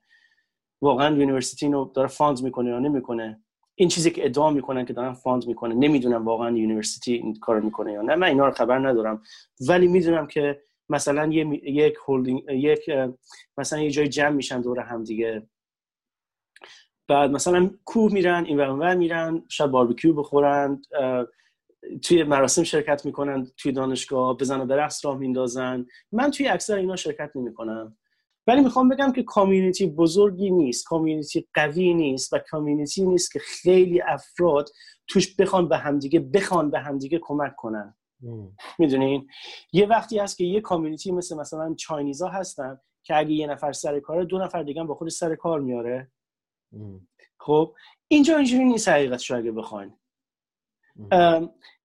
[0.82, 3.43] واقعا university رو داره fund می‌کنه یا نمی‌کنه.
[3.74, 7.92] این چیزی که ادعا می‌کنن که دارن fund می‌کنه نمی‌دونم واقعا university این کار می‌کنه
[7.92, 8.14] یا نه.
[8.14, 9.22] من اینا رو خبر ندارم.
[9.68, 12.90] ولی می‌دونم که مثلا یه یک هولدینگ یک
[13.58, 15.48] مثلا یه جای جمع میشن دور هم دیگه
[17.08, 20.82] بعد مثلا کوه میرن این ور میرن شب باربیکیو بخورن
[22.02, 25.86] توی مراسم شرکت می‌کنن توی دانشگاه بزن و برقص راه میندازن.
[26.12, 27.96] من توی اکثر اینا شرکت نمی‌کنم.
[28.46, 34.00] ولی می‌خوام بگم که کامیونیتی بزرگی نیست کامیونیتی قوی نیست و کامیونیتی نیست که خیلی
[34.00, 34.68] افراد
[35.06, 37.94] توش بخوان به همدیگه بخوان به همدیگه کمک کنن.
[38.78, 39.28] می‌دونین؟
[39.72, 44.00] یه وقتی هست که یه کامیونیتی مثل مثلا چاینیزا هستن که اگه یه نفر سر
[44.00, 46.12] کاره دو نفر دیگه با خود سر کار میاره.
[47.40, 47.74] خب
[48.08, 49.92] اینجا اینجوری نیست حقیقتش اگه بخواین.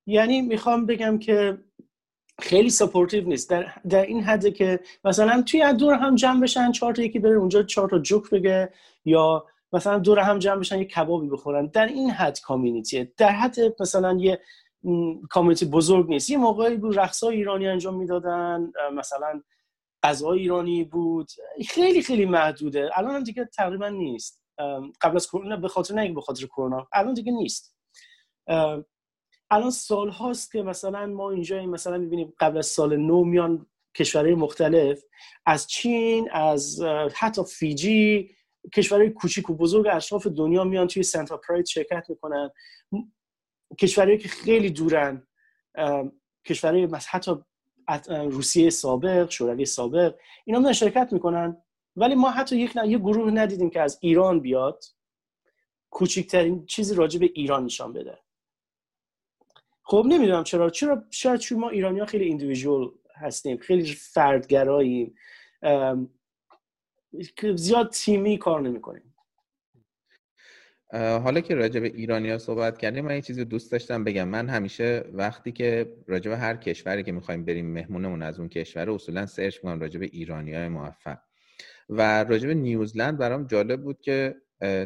[0.05, 1.57] یعنی می‌خوام بگم که
[2.39, 3.49] خیلی supportive نیست.
[3.49, 7.35] در, در این حده که مثلا توی دور هم جمع بشن چهار تا یکی بره
[7.35, 8.73] اونجا چهار تا جوک بگه
[9.05, 11.65] یا مثلا دور هم جمع بشن یه کبابی بخورن.
[11.67, 14.41] در این حد community ه در حد مثلا یه
[15.29, 16.29] community بزرگ نیست.
[16.29, 19.41] یه موقعی بود رقص ایرانی انجام می‌دادن مثلا
[20.03, 21.27] غذای ایرانی بود.
[21.69, 22.89] خیلی خیلی محدوده.
[22.95, 24.41] الان هم دیگه تقریبا نیست.
[25.01, 27.75] قبل از کرونا به خاطر نه به خاطر کرونا الان دیگه نیست.
[29.51, 34.35] الان سال هاست که مثلا ما اینجا مثلا می‌بینیم قبل از سال نو میان کشورهای
[34.35, 35.03] مختلف
[35.45, 36.81] از چین از
[37.15, 38.35] حتی فیجی
[38.75, 42.49] کشورهای کوچیک و بزرگ اشراف دنیا میان توی سنتا پراید شرکت می‌کنن.
[43.79, 45.27] کشورهایی که خیلی دورن
[46.45, 47.31] کشورهای حتی
[48.07, 51.57] روسیه سابق شوروی سابق اینا میان شرکت می‌کنن.
[51.95, 54.83] ولی ما حتی یک یه گروه ندیدیم که از ایران بیاد.
[55.89, 58.19] کوچکترین چیزی راجع به ایران نشان بده.
[59.89, 60.69] خب نمی‌دونم چرا.
[60.69, 65.15] چرا شاید چون ما ایرانی ها خیلی ایندیویژوال هستیم خیلی فردگراییم
[67.55, 69.15] زیاد تیمی کار نمی‌کنیم.
[70.93, 74.27] حالا که راجع به ایرانیا صحبت کردیم من یه چیزی دوست داشتم بگم.
[74.27, 78.89] من همیشه وقتی که راجع به هر کشوری که می‌خوایم بریم مهمونمون از اون کشور
[78.89, 81.17] اصولا سرچ می‌کنم راجع به ایرانی های موفق.
[81.89, 84.35] و راجع به نیوزلند برام جالب بود که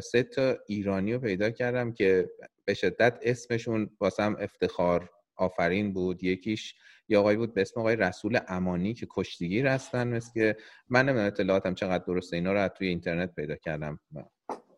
[0.02, 2.30] سه تا ایرانی رو پیدا کردم که
[2.64, 6.24] به شدت اسمشون واسم افتخار آفرین بود.
[6.24, 6.74] یکیش
[7.08, 10.56] یا آقایی بود به اسم آقای رسول امانی که کشتیگیر هستن مثل که
[10.88, 14.00] من نمی‌دونم اطلاعاتم چقدر درسته اینا رو توی اینترنت پیدا کردم.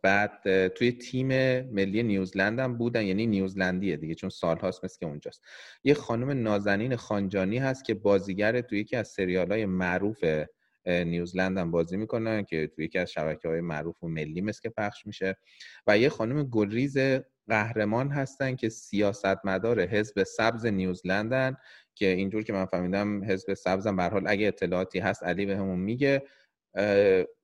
[0.02, 5.44] بعد توی تیم ملی نیوزلند هم بودن یعنی نیوزلندیه دیگه چون سالهاست مثل که اونجاست.
[5.84, 10.24] یه خانم نازنین خانجانی هست که بازیگر توی یکی از سریال های معروف
[10.86, 15.06] نیوزلند هم بازی می‌کنن که توی یکی از شبکه های معروف و ملی مثل پخش
[15.06, 15.36] میشه.
[15.86, 16.98] و یه خانم گلریز
[17.48, 21.56] قهرمان هستن که سیاستمدار حزب سبز نیوزلندن
[21.94, 25.78] که اینجور که من فهمیدم حزب سبزم به حال اگه اطلاعاتی هست علی بهمون همون
[25.78, 26.22] میگه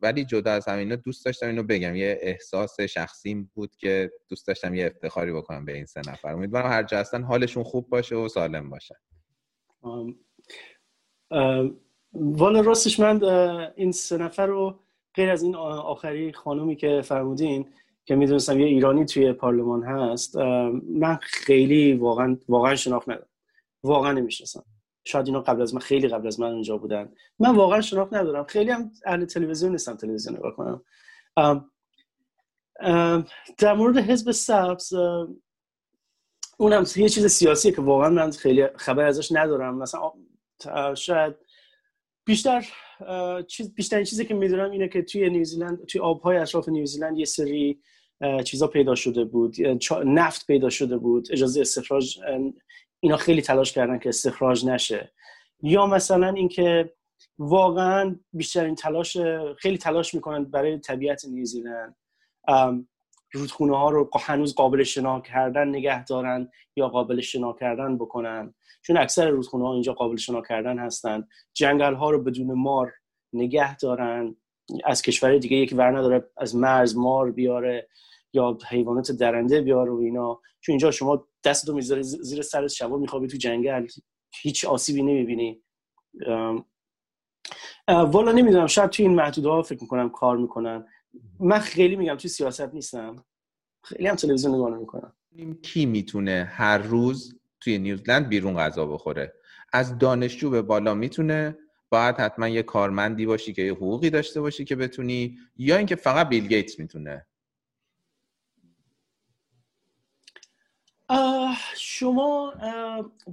[0.01, 1.97] ولی جدا از همین دوست داشتم اینو بگم.
[1.97, 6.33] یه احساس شخصیم بود که دوست داشتم یه افتخاری بکنم به این سه نفر.
[6.33, 8.97] امیدوارم هر جا هستن حالشون خوب باشه و سالم باشه.
[12.15, 13.25] والا راستش من
[13.77, 14.79] این سه نفر رو
[15.15, 17.69] غیر از این آخری خانومی که فرمودین
[18.05, 23.29] که می‌دونستم یه ایرانی توی پارلمان هست من خیلی واقعا واقعا شناخت ندارم.
[23.83, 24.65] واقعا نمی‌شناسم.
[25.05, 27.13] شاید اینا قبل از من خیلی قبل از من اونجا بودن.
[27.39, 28.45] من واقعا شناخت ندارم.
[28.45, 30.85] خیلی هم اهل تلویزیون نیستم تلویزیون نگاه کنم.
[33.59, 34.93] در مورد حزب سبز
[36.59, 39.79] اونم یه چیز سیاسیه که واقعا من خیلی خبر ازش ندارم.
[39.79, 40.13] مثلا
[40.95, 41.35] شاید
[42.25, 42.67] بیشتر
[43.49, 47.81] چیز بیشترین چیزی که می‌دونم اینه که توی نیوزیلند توی آبهای اطراف نیوزیلند یه سری
[48.45, 49.57] چیزا پیدا شده بود.
[50.05, 51.29] نفت پیدا شده بود.
[51.33, 52.19] اجازه استخراج
[53.01, 55.13] اینا خیلی تلاش کردن که استخراج نشه.
[55.63, 56.95] یا مثلا اینکه
[57.39, 59.17] واقعا بیشترین تلاش
[59.59, 61.97] خیلی تلاش می‌کنن برای طبیعت نیوزیلند
[63.33, 68.55] رودخونه ها رو هنوز قابل شنا کردن نگه دارن یا قابل شنا کردن بکنن.
[68.83, 71.29] چون اکثر رودخونه ها اینجا قابل شنا کردن هستن.
[71.55, 72.93] جنگل ها رو بدون مار
[73.33, 74.37] نگه دارن.
[74.85, 77.89] از کشور دیگه یکی ور نداره از مرز مار بیاره
[78.33, 80.41] یا حیوانات درنده بیاره و اینا.
[80.61, 83.87] چون اینجا شما دستتو می‌ذاری زیر سر شبا میخوابی تو جنگل
[84.43, 85.63] هیچ آسیبی نمی‌بینی.
[87.89, 90.87] والا نمی‌دونم شاید توی این محدوده ها فکر می‌کنم کار می‌کنن.
[91.41, 93.25] من خیلی میگم توی سیاست نیستم.
[93.83, 95.13] خیلی هم تلویزیون نگاه نمی‌کنم.
[95.63, 99.33] کی می‌تونه هر روز توی نیوزلند بیرون غذا بخوره.
[99.73, 101.59] از دانشجو به بالا می‌تونه.
[101.91, 106.29] باید حتما یه کارمندی باشی که یه حقوقی داشته باشی که بتونی یا اینکه فقط
[106.29, 107.27] بیل گیتس می‌تونه.
[111.77, 112.55] شما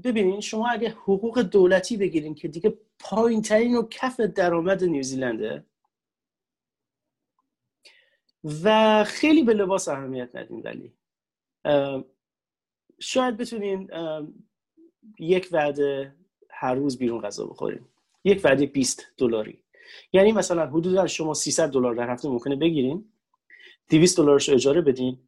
[0.03, 5.65] ببینید شما اگه حقوق دولتی بگیرین که دیگه پایین ترین و کف درآمد نیوزیلنده
[8.63, 10.93] و خیلی به لباس اهمیت ندین ولی.
[12.99, 13.89] شاید بتونین
[15.19, 16.15] یک وعده
[16.49, 17.79] هر روز بیرون غذا بخورین.
[18.23, 19.59] یک وعده 20 دلاری.
[20.13, 23.11] یعنی مثلا حدود شما 300 دلار در هفته ممکنه بگیرین
[23.89, 25.19] 200 دلارش اجاره بدین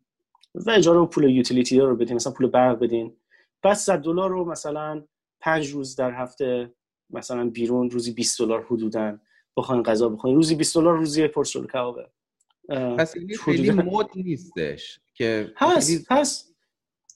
[0.55, 3.15] و اجاره و پول یوتیلیتی رو بدین مثلا پول برق بدین.
[3.61, 5.03] بعد 100 دلار رو مثلا
[5.39, 6.73] 5 روز در هفته
[7.09, 9.19] مثلا بیرون روزی 20 دلار حدودا
[9.57, 10.35] بخواین غذا بخورین.
[10.35, 12.09] روزی 20 دلار روزی پرسول کبابه.
[12.69, 16.55] پس این خیلی مود نیستش که هست هست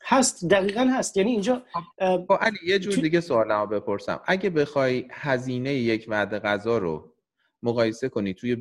[0.03, 1.17] هست دقیقا هست.
[1.17, 1.63] یعنی اینجا
[1.99, 4.21] با خب، علی یه جور دیگه سوالمو بپرسم.
[4.25, 7.13] اگه بخوای هزینه یک وعده غذا رو
[7.63, 8.55] مقایسه کنی توی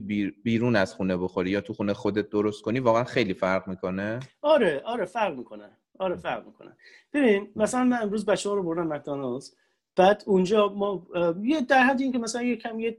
[0.44, 4.82] بیرون از خونه بخوری یا تو خونه خودت درست کنی واقعا خیلی فرق می‌کنه؟ آره
[4.84, 5.78] آره فرق می‌کنه.
[5.98, 6.76] آره فرق می‌کنه.
[7.12, 9.54] ببین مثلا من امروز بچه ها رو بردم مکدونالدز.
[9.96, 11.06] بعد اونجا ما
[11.42, 12.98] یه در حد این که مثلا یه کم یه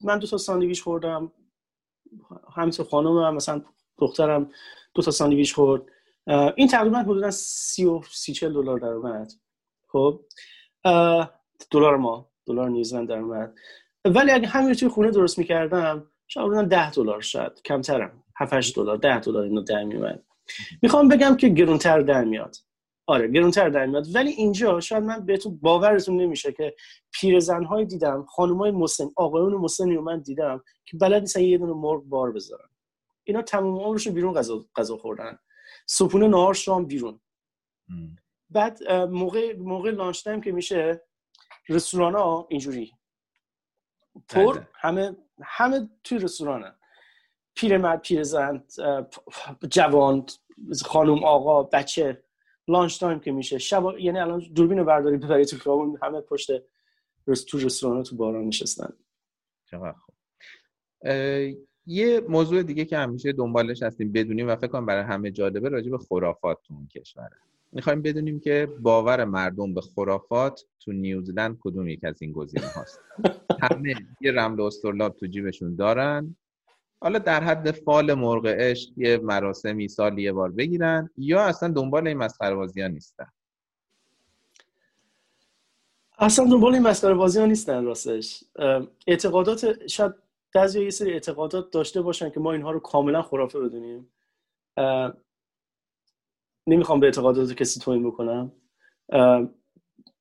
[0.00, 1.32] من دو تا ساندویچ خوردم.
[2.56, 3.62] همینطور خانم مثلا
[3.98, 4.50] دخترم
[4.94, 5.82] دو تا ساندویچ خورد.
[6.56, 9.32] این تقریبا حدودا سی و سی چل دلار در اومد.
[9.88, 10.20] خب؟
[11.70, 13.54] دلار ما دلار نیوزلند در اومد.
[14.04, 18.24] ولی اگه همین توی خونه درست می‌کردم شاید بودن ده دلار شاید کمترم.
[18.36, 19.84] 7 دلار ده دلار اینو در
[20.82, 22.56] می‌خوام بگم که گرونتر در میاد.
[23.06, 24.14] آره گرونتر در میاد.
[24.14, 26.74] ولی اینجا شاید من بهتون باورتون نمیشه که
[27.12, 32.02] پیرزنهای دیدم خانمای مسن آقایون مسنی رو من دیدم که بلد نیستن یه دونه مرغ
[32.02, 32.68] بار بذارن.
[33.24, 35.38] اینا تمام عمرشون بیرون غذا غذا خوردن.
[35.86, 37.20] صبحونه نهار شام بیرون.
[38.50, 41.02] بعد موقع موقع lunch time که میشه
[41.68, 42.92] رستوران ها اینجوری.
[44.28, 44.62] پر.
[44.74, 46.74] همه همه توی رستورانن
[47.54, 48.64] پیرمرد پیرزن
[49.68, 50.26] جوان
[50.84, 52.23] خانم آقا بچه.
[52.68, 53.58] lunch time که میشه.
[53.58, 56.50] شب یعنی الان دوربین رو برداری ببری تو خیابون همه پشت
[57.46, 58.92] تو رستوران تو بارا نشستن.
[59.72, 60.14] خوب.
[61.86, 65.90] یه موضوع دیگه که همیشه دنبالش هستیم بدونیم و فکر کنم برای همه جالبه راجع
[65.90, 67.36] به خرافات تو اون کشوره.
[67.72, 73.00] می‌خوایم بدونیم که باور مردم به خرافات تو نیوزلند کدوم یک از این گزینه هاست
[73.62, 76.36] همه یه رمل و اسطرلاب تو جیبشون دارن.
[77.04, 82.08] حالا در حد فال مرغ عشق یه مراسمی سال یه بار بگیرن یا اصلا دنبال
[82.08, 83.26] این مسخره ها نیستن؟
[86.18, 88.44] اصلا دنبال این مسخره بازی ها نیستن راستش.
[89.06, 90.12] اعتقادات شاید
[90.54, 94.10] بعضی یه سری اعتقادات داشته باشن که ما اینها رو کاملا خرافه بدونیم.
[96.66, 98.52] نمی‌خوام به اعتقادات کسی توهین بکنم.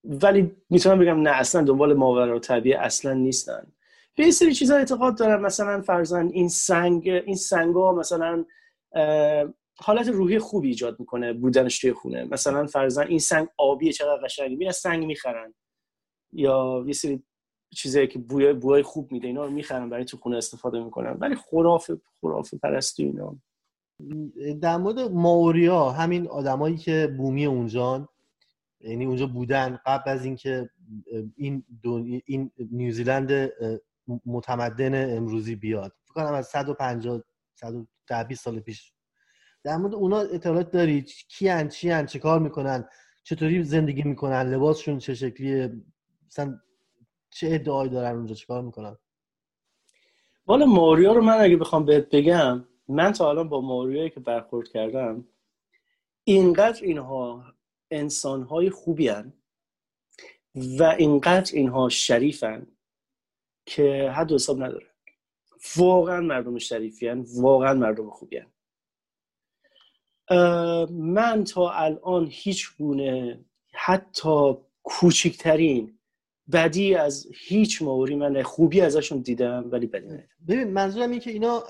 [0.03, 3.72] ولی می‌تونم بگم نه اصلا دنبال ماورا طبیعه اصلا نیستن.
[4.15, 8.45] به سری چیزا اعتقاد دارن مثلا فرزن این سنگ این سنگا مثلا
[9.77, 12.23] حالت روحی خوبی ایجاد می‌کنه بودنش توی خونه.
[12.23, 15.53] مثلا فرزن این سنگ آبیه چقدر قشنگه؟ میرن سنگ می‌خرن.
[16.33, 17.23] یا یه سری
[17.75, 21.17] چیزایی که بوی بوی خوب میده اینا رو می‌خرن برای تو خونه استفاده می‌کنن.
[21.19, 23.37] ولی خرافه خرافه پرستی اینا.
[24.61, 28.07] در مورد ماوریا همین آدمایی که بومی اونجان
[28.81, 30.69] یعنی اونجا بودن قبل از اینکه
[31.35, 31.63] این
[32.25, 33.51] این نیوزیلند
[34.25, 35.95] متمدن امروزی بیاد.
[36.05, 37.23] فکر کنم از 150
[37.55, 38.93] 110 سال پیش.
[39.63, 42.87] در مورد اونا اطلاعات داری؟ کیان چیان؟ چه کار می‌کنن؟
[43.23, 45.73] چطوری زندگی می‌کنن؟ لباسشون چه شکلیه؟
[46.27, 46.59] مثلا
[47.29, 48.97] چه ادعایی دارن اونجا؟ چیکار می‌کنن؟
[50.45, 54.67] والا ماریا رو من اگه بخوام بهت بگم من تا الان با ماریایی که برخورد
[54.67, 55.27] کردم
[56.23, 57.45] اینقدر اینها
[57.91, 59.33] انسانهای خوبی هن
[60.55, 62.67] و اینقدر اینها شریفن
[63.65, 64.85] که حد حساب نداره.
[65.75, 67.25] واقعا مردم شریفی هن.
[67.35, 68.47] واقعا مردم خوبی هن.
[70.91, 74.53] من تا الان هیچ گونه حتی
[74.83, 75.99] کوچکترین
[76.51, 80.27] بدی از هیچ موری من خوبی ازشون دیدم ولی بدی ندیدم.
[80.47, 81.63] ببین منظورم اینه که اینا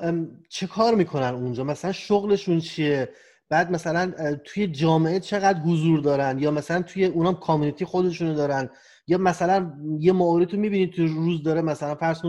[0.50, 3.10] چه کار می‌کنن اونجا؟ مثلا شغلشون چیه؟
[3.50, 8.70] بعد مثلا توی جامعه چقدر حضور دارن؟ یا مثلا توی اونام community خودشونو دارن؟
[9.08, 12.22] یا مثلا یه موردی تو می‌بینید تو روز داره مثلا فرض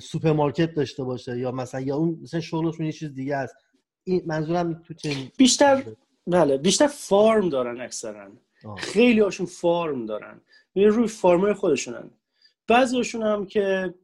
[0.00, 3.54] سوپرمارکت داشته باشه یا مثلا یا اون مثلا شغلشون یه چیز دیگه است.
[4.04, 5.82] این منظورم تو چه بیشتر
[6.26, 8.28] بله بیشتر farm دارن اکثرا.
[8.78, 10.40] خیلی هاشون farm دارن.
[10.74, 12.10] یعنی روی farm ای خودشونن.
[12.68, 13.94] بعضیشون هم که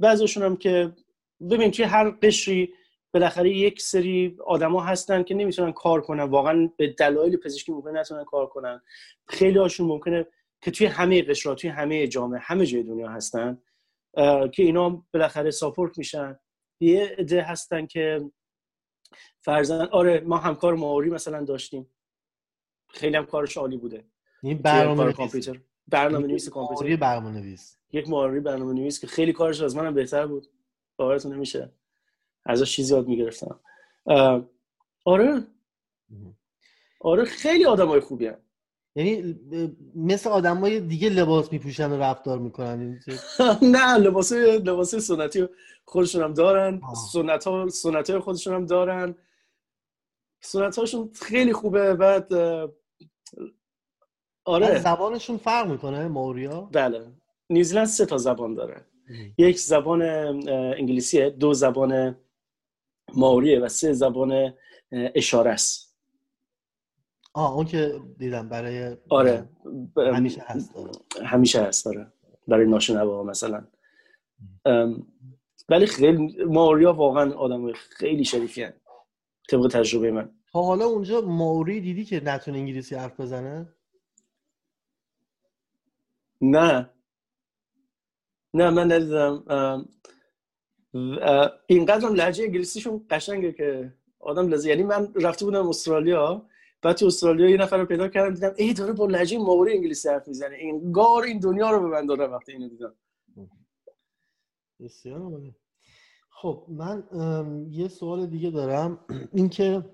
[0.00, 0.92] بعضیشون هم که
[1.50, 2.72] ببین توی هر قشری
[3.14, 6.22] بالاخره یک سری آدما هستن که نمی‌تونن کار کنن.
[6.22, 8.80] واقعا به دلایل پزشکی ممکنه نتونن کار کنن.
[9.28, 10.26] خیلی هاشون ممکنه
[10.60, 13.62] که توی همه قشرات توی همه جامعه همه جای دنیا هستن
[14.52, 16.38] که اینا بالاخره ساپورت میشن.
[16.80, 18.30] یه عده هستن که
[19.40, 21.90] فرزن آره ما همکار ماوری مثلا داشتیم.
[22.88, 24.04] خیلی هم کارش عالی بوده.
[24.42, 25.60] این برنامه کامپیوتر.
[25.88, 26.96] برنامه نویس کامپیوتر.
[26.96, 30.46] برنامه نویس یک ماوری برنامه نویس که خیلی کارش از منم بهتر بود.
[30.96, 31.72] باورتون نمیشه.
[32.44, 33.60] ازش چیزی یاد می‌گرفتم.
[35.04, 35.42] آره.
[37.00, 38.38] آره خیلی آدمای خوبی هم.
[38.96, 39.40] یعنی
[39.94, 43.00] مثل آدمای دیگه لباس میپوشن و رفتار می‌کنن.
[43.62, 45.48] نه لباس لباس سنتی
[45.84, 46.80] خودشون هم دارن
[47.12, 49.14] سنت ها سنت های خودشون هم دارن.
[50.40, 52.32] سنت هاشون خیلی خوبه بعد
[54.44, 54.78] آره.
[54.78, 57.12] زبانشون فرق می‌کنه موریا بله.
[57.50, 58.84] نیوزیلند سه تا زبان داره.
[59.38, 60.02] یک زبان
[60.52, 62.16] انگلیسیه دو زبان
[63.14, 64.54] ماوریه و سه زبان
[64.92, 65.87] اشاره است.
[67.38, 69.48] آه اون که دیدم برای آره
[69.96, 70.90] همیشه هست داره.
[71.24, 72.12] همیشه هست داره
[72.48, 73.64] برای ناشنوا مثلا.
[75.68, 78.72] ولی خیلی ماوریا واقعا آدم خیلی شریفی هن.
[79.48, 80.30] طبق تجربه من.
[80.52, 83.68] تا حالا اونجا ماوری دیدی که نتونه انگلیسی حرف بزنه؟
[86.40, 86.90] نه.
[88.54, 89.44] نه من ندیدم.
[91.66, 96.46] اینقدر هم لحجه انگلیسیشون قشنگه که آدم لازم یعنی من رفته بودم استرالیا
[96.82, 100.08] بعد تو استرالیا یه نفر رو پیدا کردم دیدم ای داره با لهجه ماوری انگلیسی
[100.08, 100.56] حرف می‌زنه.
[100.60, 102.94] انگار این دنیا رو به من داره وقتی اینو دیدم.
[104.80, 105.54] بسیار
[106.30, 107.04] خب من
[107.70, 109.04] یه سوال دیگه دارم.
[109.32, 109.84] اینکه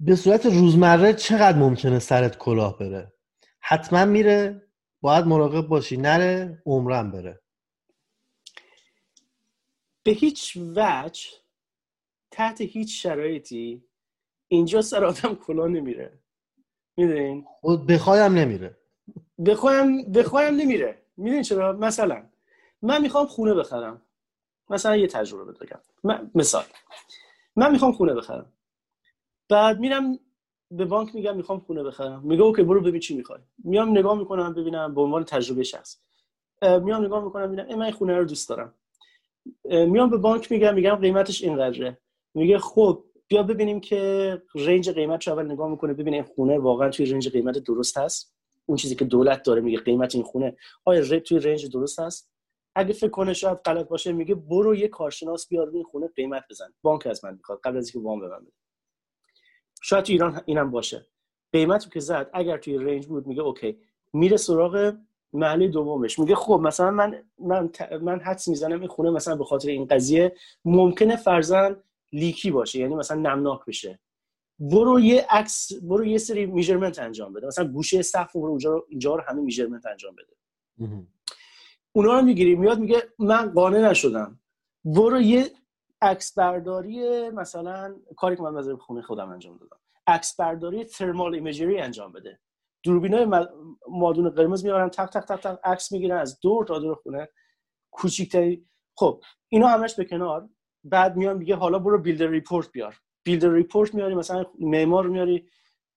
[0.00, 3.12] به صورت روزمره چقدر ممکنه سرت کلاه بره؟
[3.60, 4.68] حتما میره
[5.00, 5.96] باید مراقب باشی.
[5.96, 7.40] نره عمرم بره.
[10.02, 11.30] به هیچ وجه
[12.30, 13.84] تحت هیچ شرایطی
[14.52, 16.18] اینجا سر آدم کلا نمیره.
[16.96, 17.46] می‌دونین؟
[17.88, 18.76] بخوایم نمیره.
[19.46, 21.02] بخوایم بخوایم نمیره.
[21.16, 22.26] می‌دونین چرا؟ مثلا
[22.82, 24.02] من می‌خوام خونه بخرم.
[24.70, 25.80] مثلا یه تجربه بگم.
[26.34, 26.64] مثال.
[27.56, 28.52] من می‌خوام خونه بخرم.
[29.48, 30.18] بعد میرم
[30.70, 32.22] به بانک میگم می‌خوام خونه بخرم.
[32.22, 33.40] میگه اوکی برو ببین چی می‌خوای.
[33.64, 36.00] میام نگاه می‌کنم ببینم به عنوان تجربه شخص.
[36.62, 38.74] میام نگاه می‌کنم ببینم من خونه رو دوست دارم.
[39.64, 41.98] میام به بانک میگم میگم قیمتش اینقدره.
[42.34, 46.90] میگه خب بیا ببینیم که رنج قیمت رو اول نگاه می‌کنه ببینه این خونه واقعا
[46.90, 48.34] توی رنج قیمت درست هست؟
[48.66, 52.30] اون چیزی که دولت داره میگه قیمت این خونه آیا توی رنج درست هست؟
[52.74, 56.72] اگه فکر کنه شاید غلط باشه میگه برو یه کارشناس بیار این خونه قیمت بزن.
[56.82, 58.46] بانک از من می‌خواد قبل از اینکه وام بدم
[59.82, 61.06] شاید تو ایران اینم باشه.
[61.52, 63.78] قیمتی که زد اگر توی رنج بود میگه اوکی.
[64.12, 64.94] میره سراغ
[65.32, 66.18] محله دومش.
[66.18, 67.70] میگه خب مثلا من من
[68.02, 70.36] من حدس می‌زنم این خونه مثلا به خاطر این قضیه.
[70.64, 71.76] ممکنه فرزن
[72.12, 74.00] لیکی باشه یعنی مثلا نمناک بشه.
[74.58, 77.46] برو یه عکس برو یه سری میجرمنت انجام بده.
[77.46, 80.36] مثلا گوشه سقف برو اونجا رو اینجا رو همه میجرمنت انجام بده.
[81.92, 84.40] اونا رو می‌گیری میاد میگه من قانع نشدم.
[84.84, 85.50] برو یه
[86.02, 89.80] عکس برداری مثلا کاری که من از خونه خودم انجام دادم.
[90.06, 92.40] عکس برداری ترمال ایمیجری انجام بده.
[92.82, 93.46] دوربینای
[93.88, 97.28] مادون قرمز میارن تق تق تق تق عکس می‌گیرن از دور تا دور خونه.
[97.90, 100.48] کوچیکتری خب اینا همش به کنار.
[100.84, 103.00] بعد میان میگه حالا برو builder report بیار.
[103.24, 105.48] builder report میاری مثلا معمار میاری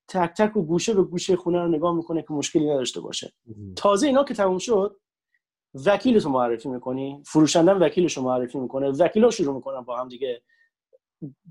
[0.08, 3.34] تک تک و گوشه به گوشه خونه رو نگاه می‌کنه که مشکلی نداشته باشه.
[3.76, 5.00] تازه اینا که تموم شد
[5.86, 10.42] وکیلتو معرفی می‌کنی فروشنده وکیلشو معرفی می‌کنه وکیلا شروع می‌کنن با هم دیگه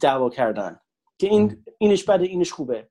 [0.01, 0.81] دعوا کردن.
[1.19, 2.89] که این اینش بده اینش خوبه.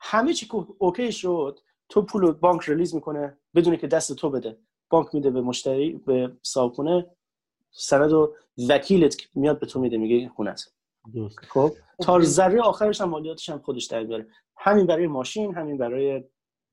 [0.00, 4.58] همه چی OK شد تو پول بانک release می‌کنه بدون که دست تو بده.
[4.90, 6.72] بانک میده به مشتری به صاحب
[7.72, 8.34] سند و
[8.68, 10.62] وکیلت میاد به تو میده میگه خونت
[11.48, 14.26] خب تا ذره آخرش هم مالیاتش هم خودش در بیاره.
[14.56, 16.24] همین برای ماشین همین برای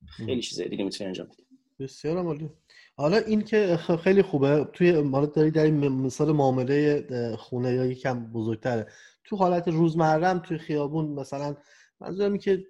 [0.06, 1.46] خیلی چیزای دیگه می‌تونی انجام بدی.
[1.80, 2.50] بسیار عالی.
[2.96, 4.64] حالا این که خیلی خوبه.
[4.72, 8.86] توی مال داری در مثال معامله خونه یا یکم بزرگتره.
[9.24, 11.56] تو حالت روزمره توی خیابون مثلا
[12.00, 12.64] منظورم که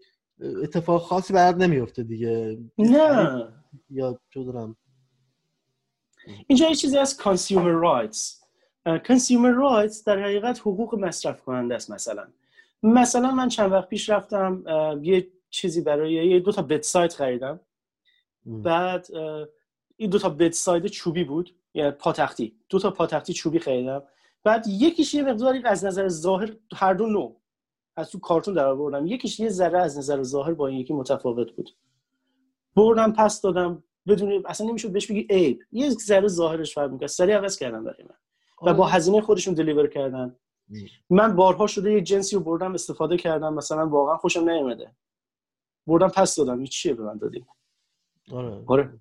[0.63, 2.59] اتفاق خاصی برات نمیفته دیگه.
[2.79, 3.49] نه.
[3.91, 4.77] یا چه دارم
[6.47, 8.41] اینجا یه چیزی از consumer rights.
[8.89, 12.27] consumer rights در حقیقت حقوق مصرف کننده است مثلا.
[12.83, 14.65] مثلا من چند وقت پیش رفتم
[15.03, 17.61] یه چیزی برای یه دو تا بت سایت خریدم
[18.47, 19.07] بعد
[19.97, 22.57] این دو تا بت سایت چوبی بود یعنی پاتختی.
[22.69, 24.03] دو تا پاتختی چوبی خریدم.
[24.45, 27.35] بعد یکیش یه مقداری از نظر ظاهر هر دو نو
[27.97, 29.07] از تو کارتون در آوردم.
[29.07, 31.71] یکیش یه ذره از نظر ظاهر با این یکی متفاوت بود.
[32.77, 33.83] بردم پس دادم.
[34.11, 35.63] بدون اصلا نمی‌شد بهش بگی عیب.
[35.73, 38.15] یه ذره ظاهرش فرق می‌کنه سریع عوض کردم برای من.
[38.63, 40.37] و با هزینه خودشون دلیور کردن.
[41.11, 44.91] من بارها شده یه جنسی رو بردم استفاده کردم مثلا واقعا خوشم نیومده.
[45.87, 46.65] بردم پس دادم.
[46.65, 47.45] چیه به من دادی؟
[48.33, 48.63] آره.
[48.67, 49.01] آره.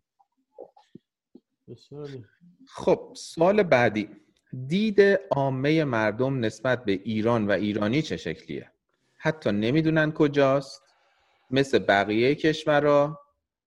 [2.67, 4.09] خب سال بعدی.
[4.67, 5.01] دید
[5.31, 8.71] عامه مردم نسبت به ایران و ایرانی چه شکلیه؟
[9.17, 10.83] حتی نمی‌دونن کجاست.
[11.51, 13.19] مثل بقیه کشورها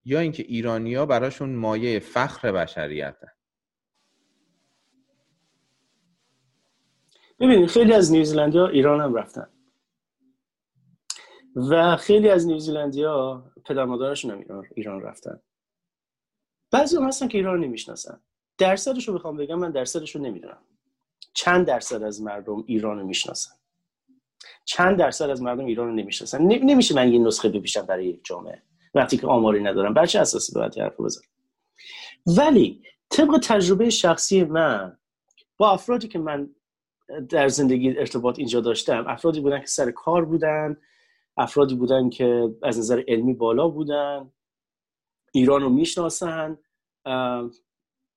[0.05, 3.27] یا اینکه ایرانیا براشون مایه فخر بشریتن.
[7.39, 9.49] ببینید خیلی از نیوزیلندی ها ایران هم رفتن.
[11.55, 15.39] و خیلی از نیوزیلندی ها پدر مادرشون هم ایران رفتن.
[16.71, 18.21] بعضی هم هستن که ایران نمی‌شناسن.
[18.57, 20.61] درصدش رو بخوام بگم من درصدش رو نمی‌دونم.
[21.33, 23.51] چند درصد از مردم ایران رو می‌شناسن؟
[24.65, 28.63] چند درصد از مردم ایران رو نمی‌شناسن؟ نمیشه من یه نسخه بپیشم برای یک جامعه.
[28.93, 29.93] وقتی که آماری ندارم.
[29.93, 31.27] بر چه اساسی باید حرف بزنم
[32.37, 34.97] ولی طبق تجربه شخصی من
[35.57, 36.49] با افرادی که من
[37.29, 40.77] در زندگی ارتباط اینجا داشتم افرادی بودن که سر کار بودن
[41.37, 44.31] افرادی بودن که از نظر علمی بالا بودن
[45.31, 46.57] ایران رو می‌شناسن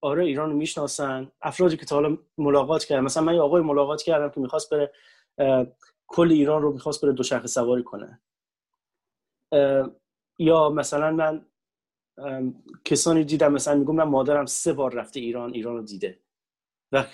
[0.01, 1.33] آره ایران رو می‌شناسن.
[1.43, 3.05] افرادی که تا حالا ملاقات کردم.
[3.05, 4.93] مثلا من یه آقای ملاقات کردم که می‌خواست بره
[6.07, 8.21] کل ایران رو می‌خواست بره دوچرخه سواری کنه.
[10.39, 11.47] یا مثلا من
[12.85, 16.21] کسانی دیدم مثلا میگم من مادرم سه بار رفته ایران ایران رو دیده.
[16.93, 17.05] و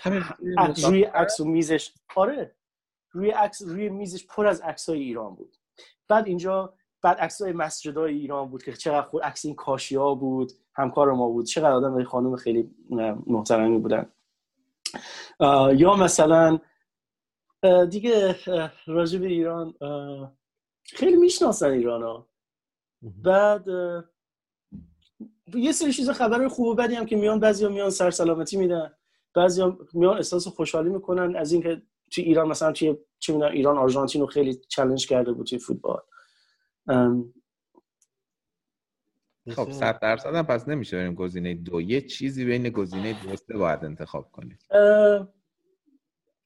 [0.89, 2.57] روی عکس و میزش آره
[3.13, 5.57] روی عکس روی میزش پر از عکس های ایران بود.
[6.09, 10.15] بعد اینجا بعد عکس های مسجد های ایران بود که چقدر خود عکس این کاشیا
[10.15, 11.47] بود همکار ما بود.
[11.47, 12.71] چقدر آدم خانم خیلی
[13.27, 14.13] محترمی بودن.
[15.77, 16.59] یا مثلا
[17.91, 18.37] دیگه
[18.87, 19.75] راجع به ایران
[20.85, 22.32] خیلی می‌شناسن ایران ها.
[23.03, 23.67] بعد
[25.55, 28.93] یه سری چیز خبر خوب و بدی هم که میان بعضی میان سر سلامتی میدن
[29.35, 34.21] بعضی میان احساس خوشحالی می‌کنن از اینکه توی ایران مثلا توی چه می‌دونم ایران آرژانتین
[34.21, 36.01] رو خیلی چالش کرده بود توی فوتبال.
[39.51, 41.81] خب صد درصد هم پس نمیشه بریم گزینه دو.
[41.81, 44.61] یه چیزی بین گزینه دو سه باید انتخاب کنید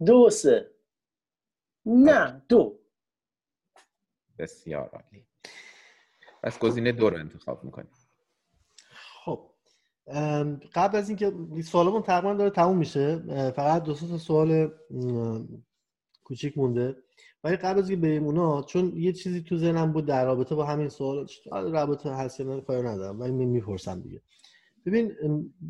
[0.07, 0.71] دو سه.
[1.87, 2.79] نه دو.
[4.39, 5.27] بسیار عالی.
[6.47, 7.91] پس گزینه دو رو انتخاب می‌کنیم.
[9.25, 9.51] خب
[10.75, 11.33] قبل از اینکه
[11.65, 13.19] سوالمون تقریبا داره تموم میشه
[13.51, 14.71] فقط دو تا سوال
[16.25, 16.97] کوچیک مونده.
[17.45, 20.65] ولی قبل از اینکه بریم اونا چون یه چیزی تو ذهنم بود در رابطه با
[20.65, 24.23] همین سوال رابطه هست یا کار ندارم ولی می‌پرسم دیگه.
[24.87, 25.13] ببین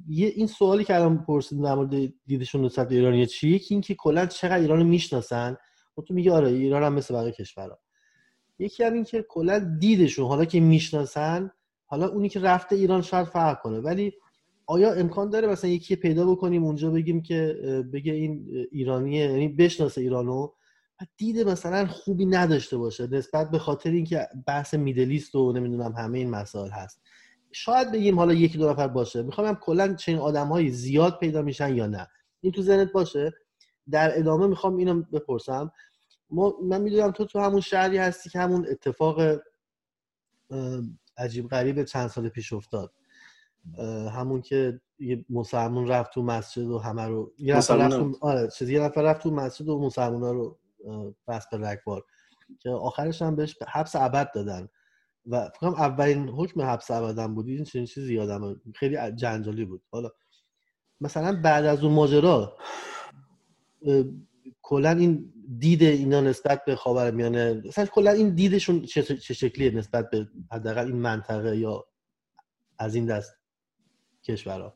[0.08, 4.26] یه این سوالی که الان پرسیدم در مورد دیدشون نسبت ایرانی چی یکی اینکه کلا
[4.26, 5.56] چقدر ایران می‌شناسن؟ و
[5.96, 7.78] خب تو میگه آره ایران هم مثل بقیه کشورها.
[8.58, 11.50] یکی هم این که کلا دیدشون حالا که می‌شناسن
[11.86, 13.78] حالا اونی که رفته ایران شاید فرق کنه.
[13.80, 14.12] ولی
[14.66, 17.56] آیا امکان داره مثلا یکی پیدا بکنیم اونجا بگیم که
[17.92, 20.48] بگه این ایرانیه یعنی بشناسه ایرانو
[21.00, 26.18] و دید مثلا خوبی نداشته باشه نسبت به خاطر اینکه بحث میدلیست و نمی‌دونم همه
[26.18, 27.00] این مسائل هست.
[27.52, 29.22] شاید بگیم حالا یکی دو نفر باشه.
[29.22, 32.08] می‌خوام کلا چنین آدم زیاد پیدا میشن یا نه.
[32.40, 33.34] این تو ذهنت باشه.
[33.90, 35.72] در ادامه می‌خوام اینو بپرسم.
[36.30, 39.40] ما من می‌دونم تو تو همون شهری هستی که همون اتفاق
[41.18, 42.92] عجیب غریب چند سال پیش افتاد.
[44.12, 48.12] همون که یه مسلمون رفت تو مسجد و همه رو یه نفر رفت تو...
[48.20, 50.58] آره چیزی یه نفر رفت تو مسجد و مسلمان ها رو
[51.28, 52.04] بس به رکبار
[52.60, 54.68] که آخرش هم بهش حبس ابد دادن.
[55.26, 57.48] و فکرم اولین حکم حبس ابدم بود.
[57.48, 59.82] این چنین چیزی یادم خیلی جنجالی بود.
[59.90, 60.10] حالا
[61.00, 62.56] مثلا بعد از اون ماجرا
[64.62, 70.28] کلا این دید اینا نسبت به خاورمیانه مثلا کلا این دیدشون چه, شکلیه نسبت به
[70.52, 71.86] حداقل این منطقه یا
[72.78, 73.34] از این دست
[74.24, 74.74] کشورها؟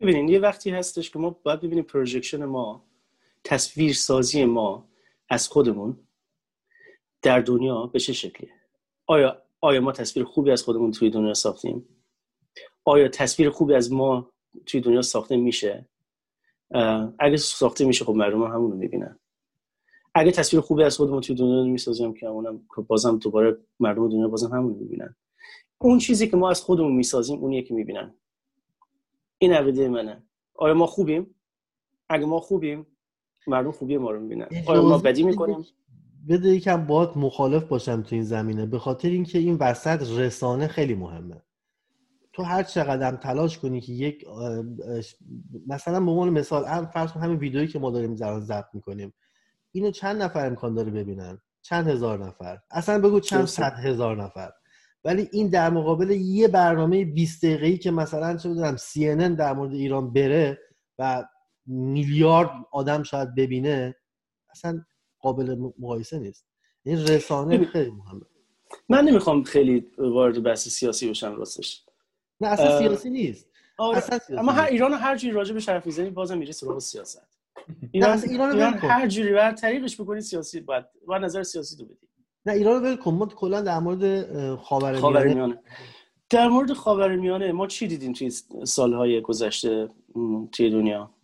[0.00, 2.84] ببینین یه وقتی هستش که ما باید ببینیم پروژکشن ما
[3.44, 4.88] تصویر سازی ما
[5.28, 5.98] از خودمون
[7.22, 8.50] در دنیا به چه شکلیه؟
[9.06, 11.88] آیا آیا ما تصویر خوبی از خودمون توی دنیا ساختیم؟
[12.84, 14.32] آیا تصویر خوبی از ما
[14.66, 15.88] توی دنیا ساخته میشه؟
[17.18, 19.18] اگه ساخته میشه خب مردم همون رو می‌بینن.
[20.14, 24.56] اگه تصویر خوبی از خودمون توی دنیا می‌سازیم که اونم بازم دوباره مردم دنیا بازم
[24.56, 25.16] همون می‌بینن.
[25.78, 28.14] اون چیزی که ما از خودمون می‌سازیم اونیه که می‌بینن.
[29.38, 30.22] این عقیده منه.
[30.54, 31.34] آیا ما خوبیم.
[32.08, 32.86] اگه ما خوبیم
[33.46, 34.48] مردم خوبی ما رو می‌بینن.
[34.66, 35.66] آیا ما بدی می‌کنیم.
[36.28, 38.66] بده یکم باید مخالف باشم تو این زمینه.
[38.66, 41.42] به خاطر اینکه این وسط رسانه خیلی مهمه.
[42.40, 44.24] تو هر چقدر تلاش کنی که یک
[45.66, 49.14] مثلا به عنوان مثال فرض همین ویدئویی که ما داریم زران ضبط می‌کنیم.
[49.72, 54.50] اینو چند نفر امکان داره ببینن؟ چند هزار نفر؟ اصلا بگو چند صد هزار نفر.
[55.04, 59.72] ولی این در مقابل یه برنامه 20 دقیقه‌ای که مثلا چه بدونم CNN در مورد
[59.72, 60.58] ایران بره
[60.98, 61.24] و
[61.66, 63.96] میلیارد آدم شاید ببینه
[64.50, 64.84] اصلا
[65.18, 66.46] قابل مقایسه نیست.
[66.82, 68.22] این رسانه خیلی مهمه.
[68.88, 71.84] من نمی‌خوام خیلی وارد بحث سیاسی بشم راستش.
[72.40, 73.46] نه اصلا سیاسی نیست.
[73.78, 73.98] آره.
[73.98, 77.26] اصلا سیاسی اما هر ایران هر جوری راجع به حرف می‌زنی بازم میره سراغ سیاست.
[77.92, 82.08] ایران, ایران, ایران هر جوری بر طریقش بکنی سیاسی باید باید نظر سیاسی تو بدی.
[82.46, 83.14] نه ایران رو ول کن.
[83.14, 85.58] ما کلا در مورد خاورمیانه
[86.30, 88.30] در مورد خاورمیانه ما چی دیدیم توی
[88.64, 89.88] سالهای گذشته
[90.52, 91.14] توی دنیا؟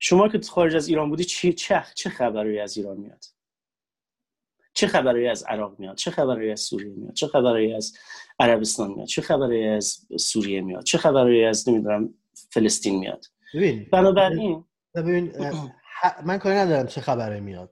[0.00, 3.24] شما که خارج از ایران بودی چه چه چه خبری از ایران میاد؟
[4.74, 7.92] چه خبری از عراق میاد؟ چه خبری از سوریه میاد؟ چه خبری از
[8.40, 12.14] عربستان میاد؟ چه خبری از سوریه میاد؟ چه خبری از نمی‌دونم
[12.50, 14.64] فلسطین میاد؟ ببین بنابراین
[14.94, 15.32] ببین
[16.24, 17.70] من کاری ندارم چه خبری میاد.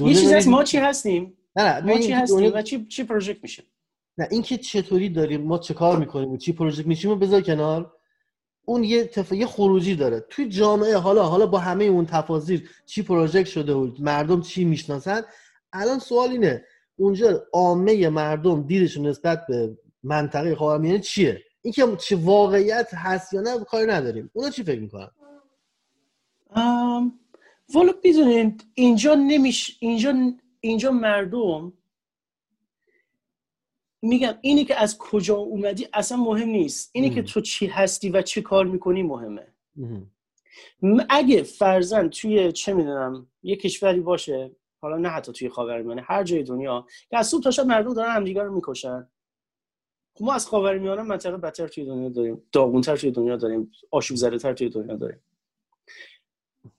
[0.00, 3.42] یه چیزی هست ما چی هستیم؟ نه نه ما چی هستیم و چی چی پروژکت
[3.42, 3.62] میشه؟
[4.18, 7.92] نه اینکه چطوری داریم ما چه کار می‌کنیم و چی پروژکت میشیم و بذار کنار.
[8.64, 9.32] اون یه تف...
[9.32, 10.26] یه خروجی داره.
[10.30, 15.22] توی جامعه حالا حالا با همه اون تفاصیل چی پروژکت شده و مردم چی می‌شناسن
[15.72, 16.64] الان سوال اینه.
[16.96, 23.64] اونجا عامه مردم دیدشون نسبت به منطقه خاورمیانه چیه؟ اینکه چه واقعیت هست یا نه
[23.64, 24.30] کاری نداریم.
[24.32, 25.10] اونا چی فکر می‌کنن؟
[27.74, 31.72] والا بدونید اینجا نمیش اینجا اینجا مردم
[34.02, 36.90] میگم اینی که از کجا اومدی اصلا مهم نیست.
[36.92, 39.46] اینی که تو چی هستی و چی کار می‌کنی مهمه.
[41.08, 44.50] اگه فرزن توی چه می‌دونم یه کشوری باشه
[44.80, 46.86] حالا نه حتی توی خاورمیانه هر جای دنیا.
[47.10, 49.08] که از صبح تا شب مردم دارن همدیگه رو می‌کشن.
[50.14, 54.38] خب ما از خاورمیانه منطقه بدتر توی دنیا داریم داغونتر توی دنیا داریم آشوب زده
[54.38, 55.20] تر توی دنیا داریم.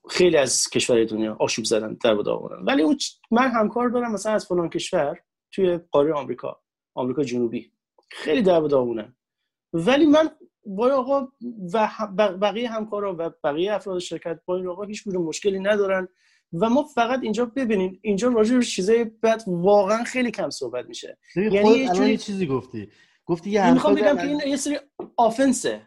[0.09, 2.65] خیلی از کشورهای دنیا آشوب زدن در و داغونن.
[2.65, 2.97] ولی اون
[3.31, 5.19] من همکار دارم مثلا از فلان کشور
[5.51, 6.61] توی قاره آمریکا
[6.93, 7.73] آمریکا جنوبی.
[8.11, 9.15] خیلی در و داغونه
[9.73, 10.29] ولی من
[10.65, 11.27] با آقا
[11.73, 16.07] و بقیه همکارا و بقیه افراد شرکت با این آقا هیچ مشکلی ندارن.
[16.53, 21.17] و ما فقط اینجا ببینیم اینجا راجع به چیزای بد واقعا خیلی کم صحبت میشه.
[21.35, 22.17] یعنی یه جوری...
[22.17, 22.89] چیزی گفتی.
[23.25, 24.77] گفتی یه می‌خوام بگم که این یه سری
[25.17, 25.81] آفنسه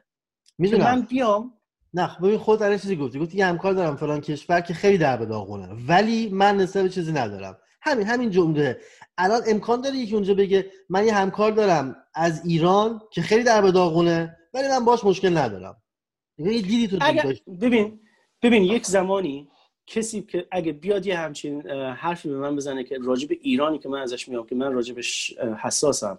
[0.59, 0.85] می‌دونم.
[0.85, 1.53] من بیام.
[1.95, 3.19] نه خب ببین خود الان چیزی گفتی.
[3.19, 5.69] گفتی یه همکار دارم فلان کشور که خیلی در به داغونه.
[5.89, 7.59] ولی من نسبت چیزی ندارم.
[7.83, 8.81] همین همین جمله.
[9.19, 13.63] الان امکان داره یکی اونجا بگه من یه همکار دارم از ایران که خیلی در
[13.63, 15.83] به داغونه ولی من باش مشکل ندارم.
[16.39, 16.99] یعنی یه دیدی تو
[17.61, 18.01] ببین
[18.43, 19.49] ببین یک زمانی
[19.93, 24.01] کسی که اگه بیاد یه همچین حرفی به من بزنه که راجب ایرانی که من
[24.01, 26.19] ازش میام که من راجبش حساسم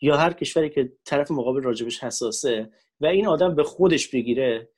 [0.00, 4.68] یا هر کشوری که طرف مقابل راجبش حساسه و این آدم به خودش بگیره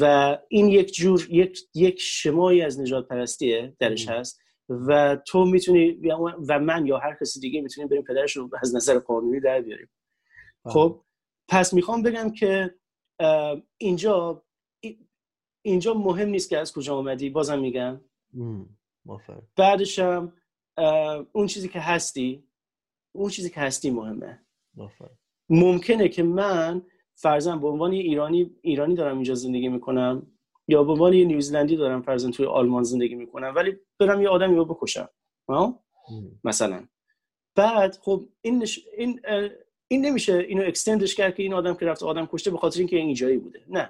[0.00, 6.00] و این یک جور یک یک شمایی از نجات پرستیه درش هست و تو می‌تونی
[6.48, 9.88] و من یا هر کسی دیگه می‌تونیم بریم پدرش رو از نظر قانونی در بیاریم.
[10.64, 11.04] خب
[11.48, 12.74] پس می‌خوام بگم که
[13.78, 14.42] اینجا
[15.68, 18.00] اینجا مهم نیست که از کجا اومدی بازم میگم.
[19.56, 20.32] بعدشم
[21.32, 22.44] اون چیزی که هستی
[23.14, 24.46] اون چیزی که هستی مهمه.
[25.48, 26.82] ممکنه که من
[27.14, 30.26] فرزن به عنوان ایرانی ایرانی دارم اینجا زندگی می‌کنم
[30.68, 34.64] یا به عنوان نیوزلندی دارم فرزن توی آلمان زندگی می‌کنم ولی برم یه آدمی رو
[34.64, 35.08] بکشم
[36.44, 36.88] مثلا.
[37.56, 38.64] بعد خب این
[38.96, 39.20] این
[39.88, 42.96] این نمیشه اینو اکستندش کرد که این آدم که رفت آدم کشته به خاطر اینکه
[42.96, 43.60] این اینجایی بوده.
[43.68, 43.88] نه.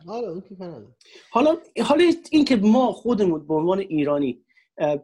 [1.30, 4.44] حالا حالا اینکه ما خودمون به عنوان ایرانی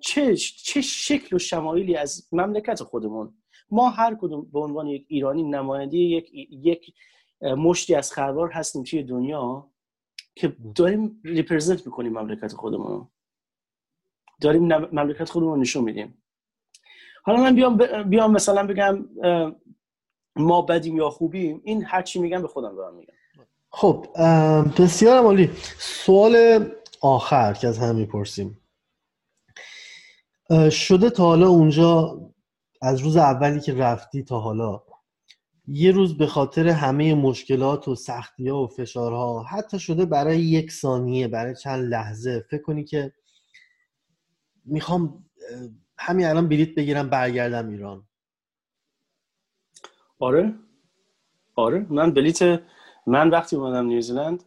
[0.00, 3.34] چه چه شکل و شمایلی از مملکت خودمون
[3.70, 6.94] ما هر کدوم به عنوان یک ایرانی نماینده یک یک
[7.40, 9.70] مشتی از خروار هستیم توی دنیا
[10.34, 13.08] که داریم ریپرزنت می‌کنیم مملکت خودمون.
[14.40, 16.22] داریم مملکت خودمون نشون میدیم.
[17.22, 19.08] حالا من بیام, بیام مثلا بگم
[20.36, 23.14] ما بدیم یا خوبیم این هر چی میگم به خودم دارم میگم.
[23.70, 24.06] خب
[24.78, 25.50] بسیار عالی.
[25.78, 26.64] سوال
[27.00, 28.60] آخر که از هم می‌پرسیم.
[30.70, 32.20] شده تا حالا اونجا
[32.82, 34.82] از روز اولی که رفتی تا حالا
[35.66, 40.72] یه روز به خاطر همه مشکلات و سختی ها و فشارها حتی شده برای یک
[40.72, 43.12] ثانیه برای چند لحظه فکر کنی که
[44.64, 45.24] می‌خوام
[45.98, 48.08] همین الان بلیت بگیرم برگردم ایران.
[50.24, 50.54] آره.
[51.54, 51.86] آره.
[51.90, 52.62] من بلیت
[53.06, 54.44] من وقتی اومدم نیوزیلند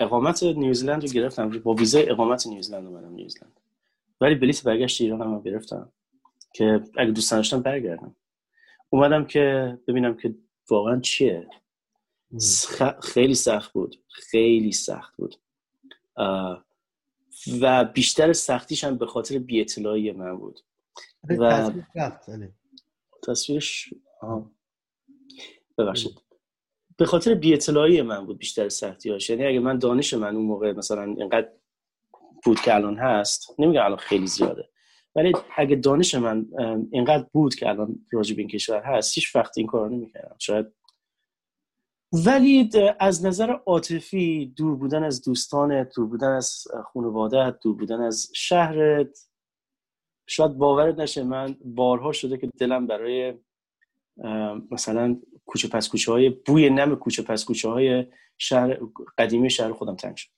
[0.00, 1.50] اقامت نیوزیلند رو گرفتم.
[1.50, 3.60] با ویزای اقامت نیوزیلند اومدم نیوزیلند.
[4.20, 5.92] ولی بلیت برگشت ایران هم گرفتم
[6.52, 8.16] که اگه دوست داشتم برگردم.
[8.90, 10.34] اومدم که ببینم که
[10.70, 11.48] واقعا چیه.
[13.02, 13.96] خیلی سخت بود.
[14.08, 15.36] خیلی سخت بود.
[17.60, 19.66] و بیشتر سختیش هم به خاطر بی
[20.12, 20.60] من بود.
[21.28, 21.70] و
[23.26, 23.94] تصویرش
[25.78, 26.20] ببخشید.
[26.96, 27.58] به خاطر بی
[28.02, 31.48] من بود بیشتر سختی هاش یعنی اگه من دانش من اون موقع مثلا اینقدر
[32.44, 34.68] بود که الان هست نمیگم الان خیلی زیاده.
[35.16, 36.46] ولی اگه دانش من
[36.90, 40.36] اینقدر بود که الان راجب این کشور هست هیچ وقت این کارو نمی‌کردم.
[40.38, 40.66] شاید
[42.12, 42.70] ولی
[43.00, 49.28] از نظر عاطفی دور بودن از دوستانت دور بودن از خانوادت دور بودن از شهرت
[50.26, 53.34] شاید باورت نشه من بارها شده که دلم برای
[54.70, 58.06] مثلا کوچه پس کوچه های بوی نم کوچه پس کوچه های
[58.38, 58.78] شهر
[59.18, 60.30] قدیمی شهر خودم تنگ شد.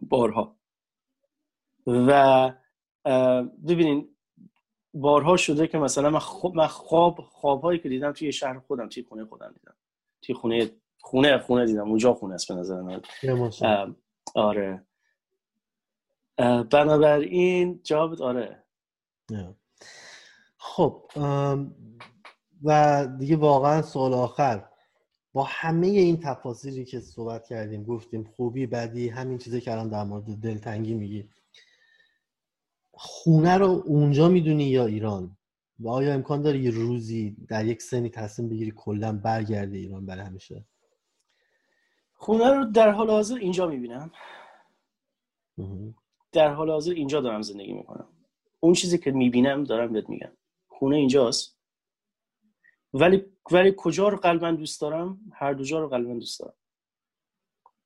[0.00, 0.56] بارها.
[1.86, 2.52] و
[3.68, 4.16] ببینین
[4.94, 9.02] بارها شده که مثلا من خواب من خواب خوابهایی که دیدم توی شهر خودم توی
[9.02, 9.76] خونه خودم دیدم.
[10.22, 10.70] توی خونه
[11.00, 11.88] خونه خونه دیدم.
[11.88, 13.02] اونجا خونه است به نظر من.
[14.34, 14.86] آره.
[16.70, 18.64] بنابراین جواب آره.
[20.56, 21.04] خب
[22.64, 24.68] و دیگه واقعا سوال آخر.
[25.32, 30.04] با همه این تفاصیلی که صحبت کردیم گفتیم خوبی بدی همین چیزی که الان در
[30.04, 31.28] مورد دلتنگی میگی.
[32.92, 35.36] خونه رو اونجا می‌دونی یا ایران؟
[35.78, 40.24] و آیا امکان داره یه روزی در یک سنی تصمیم بگیری کلا برگردی ایران برای
[40.24, 40.64] همیشه؟
[42.14, 44.12] خونه رو در حال حاضر اینجا می‌بینم.
[46.32, 48.08] در حال حاضر اینجا دارم زندگی می‌کنم.
[48.60, 50.32] اون چیزی که می‌بینم دارم بهت میگم.
[50.68, 51.59] خونه اینجاست.
[52.92, 56.54] ولی ولی کجا رو قلبا دوست دارم؟ هر دو جا رو قلبا دوست دارم.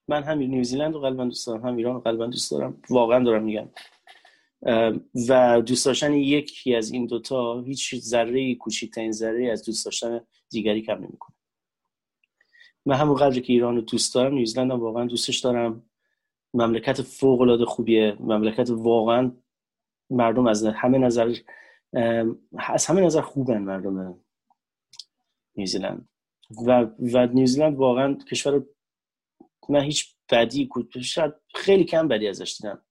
[0.09, 2.83] من هم نیوزیلند رو قلبا دوست دارم هم ایران رو قلبا دوست دارم.
[2.91, 3.69] واقعا دارم میگم.
[5.29, 10.83] و دوست داشتن یکی از این دوتا هیچ ذره کوچکترین ذره از دوست داشتن دیگری
[10.83, 11.37] کم نمی‌کنه.
[12.87, 15.91] من همون قدری که ایران رو دوست دارم نیوزلند هم واقعا دوستش دارم.
[16.55, 18.17] مملکت فوق العاده خوبیه.
[18.21, 19.33] مملکت واقعا
[20.11, 21.35] مردم از همه نظر
[22.59, 24.24] از همه نظر خوبن مردم.
[25.57, 26.09] نیوزیلند
[26.67, 28.63] و و نیوزیلند واقعا کشور
[29.69, 30.69] من هیچ بدی
[31.01, 32.83] شاید خیلی کم بدی ازش دیدم.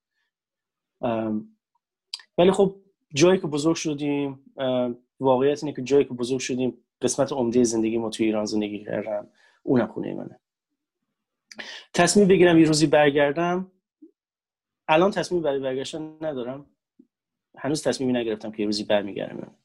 [2.38, 2.76] ولی خب
[3.14, 4.40] جایی که بزرگ شدیم
[5.20, 9.28] واقعیت اینه که جایی که بزرگ شدیم قسمت عمده زندگی ما توی ایران زندگی کردم
[9.64, 10.40] اونم خونه منه.
[11.94, 13.72] تصمیم بگیرم یه روزی برگردم.
[14.88, 16.66] الان تصمیم برای برگشتن ندارم.
[17.58, 19.56] هنوز تصمیمی نگرفتم که یه روزی برمیگردم.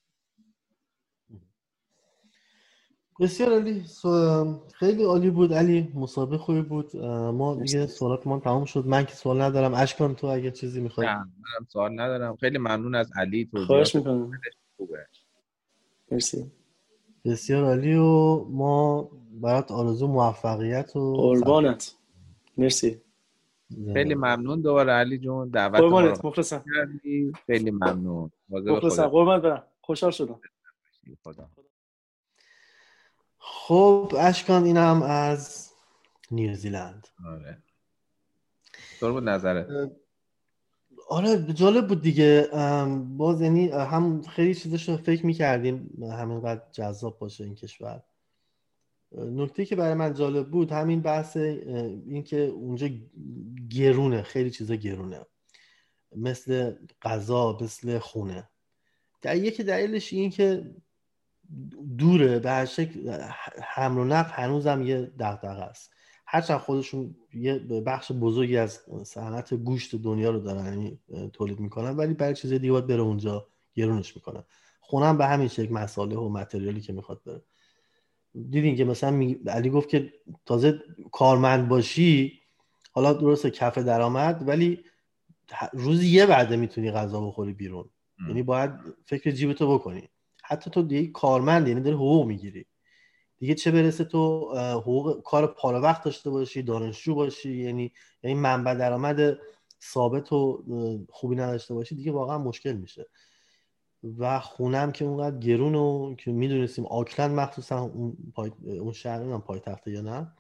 [3.21, 3.85] بسیار عالی.
[4.75, 5.53] خیلی عالی بود.
[5.53, 6.97] علی مسابقه خوبی بود.
[6.97, 8.87] ما دیگه سوالات ما تمام شد.
[8.87, 9.75] من که سوال ندارم.
[9.75, 12.37] اشکان تو اگه چیزی می‌خوای؟ نه منم سوال ندارم.
[12.37, 13.45] خیلی ممنون از علی.
[13.53, 14.31] تو خواهش می‌کنم.
[16.11, 16.51] مرسی.
[17.25, 19.11] بسیار عالی و ما
[19.41, 21.95] برات آرزو موفقیت و قربانت.
[22.57, 23.01] مرسی.
[23.93, 25.49] خیلی ممنون دوباره علی جون.
[25.49, 26.65] دعوت قربانت مخلصم.
[27.47, 28.31] خیلی ممنون.
[28.49, 29.07] مخلصم.
[29.07, 29.63] قربانت برم.
[29.81, 30.41] خوشحال شدم.
[31.25, 31.49] خدا.
[33.39, 35.73] خب اشکان اینم از
[36.31, 37.09] نیوزیلند.
[37.27, 37.63] آره.
[39.01, 39.91] طور بود نظره
[41.09, 42.49] آره جالب بود دیگه.
[43.17, 48.03] باز یعنی هم خیلی چیزش رو فکر می‌کردیم همینقدر جذاب باشه این کشور.
[49.13, 52.89] نکته که برای من جالب بود همین بحث اینکه اونجا
[53.71, 55.27] گرونه خیلی چیزا گرونه.
[56.17, 58.49] مثل غذا مثل خونه.
[59.23, 60.75] در یکی دلیلش این که
[61.99, 63.21] دوره به هر شکل
[63.63, 65.93] حمل و نقل هنوزم یه دغدغه است.
[66.27, 70.99] هرچند خودشون یه بخش بزرگی از صنعت گوشت دنیا رو دارن یعنی
[71.33, 74.43] تولید می‌کنن ولی برای چیز دیگه باید بره اونجا گرونش می‌کنن
[74.81, 77.43] خونم به همین شکل مساله و متریالی که می‌خواد بره.
[78.51, 80.13] دیدین که مثلا علی گفت که
[80.47, 80.81] تازه
[81.13, 82.41] کارمند باشی
[82.93, 84.85] حالا درسته کف درآمد ولی
[85.73, 87.91] روزی یه وعده می‌تونی غذا بخوری بیرون.
[88.29, 88.71] یعنی باید
[89.07, 90.09] فکر جیبتو بکنی.
[90.49, 92.67] حتی تو دیگه کارمند یعنی داری حقوق می‌گیری.
[93.39, 97.93] دیگه چه برسه تو حقوق کار پاره وقت داشته باشی دانشجو باشی یعنی
[98.23, 99.39] یعنی منبع درآمد
[99.83, 100.65] ثابت و
[101.11, 103.07] خوبی نداشته باشی دیگه واقعا مشکل میشه.
[104.19, 108.51] و خونم که اونقدر گرون و که می‌دونستیم آکلند مخصوصا اون, پای...
[108.65, 110.33] اون شهر نمی‌دونم پای تخته یا نه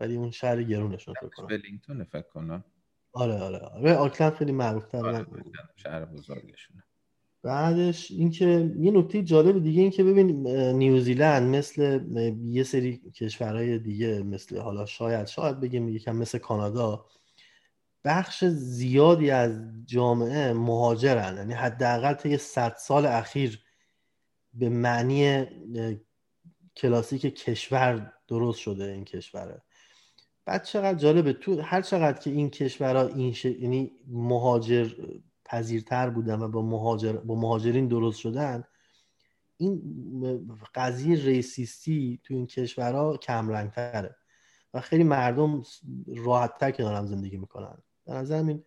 [0.00, 1.46] ولی اون شهر گرونشون فکر کنم.
[1.46, 2.64] ولینگتون فکر کنم.
[3.12, 3.94] آره آره آره.
[3.94, 5.26] آکلند خیلی معروف تر آره
[5.76, 6.84] شهر بزرگشونه.
[7.42, 12.00] بعدش اینکه یه نکته جالب دیگه این که ببین نیوزیلند مثل
[12.44, 17.06] یه سری کشورهای دیگه مثل حالا شاید شاید بگیم یکم مثل کانادا
[18.04, 21.36] بخش زیادی از جامعه مهاجرن.
[21.36, 23.62] یعنی حداقل طی صد سال اخیر
[24.54, 25.46] به معنی
[26.76, 29.62] کلاسیک کشور درست شده این کشوره.
[30.44, 33.44] بعد چقدر جالبه تو هر چقدر که این کشورها این ش...
[33.44, 34.90] یعنی مهاجر
[35.52, 38.64] پذیرتر بودن و با مهاجر با مهاجرین درست شدن
[39.56, 44.16] این قضیه ریسیستی تو این کشورها کم رنگتره
[44.74, 45.62] و خیلی مردم
[46.06, 47.78] راحتتر کنار هم زندگی می‌کنن.
[48.04, 48.64] به نظر این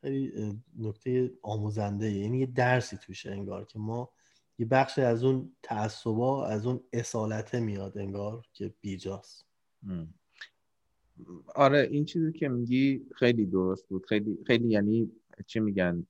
[0.00, 4.10] خیلی نکته آموزنده یعنی یه درسی توشه انگار که ما
[4.58, 9.46] یه بخش از اون تعصبا از اون اصالته میاد انگار که بیجاست.
[11.54, 14.06] آره این چیزی که میگی خیلی درست بود.
[14.06, 15.12] خیلی خیلی یعنی
[15.42, 16.06] چی میگن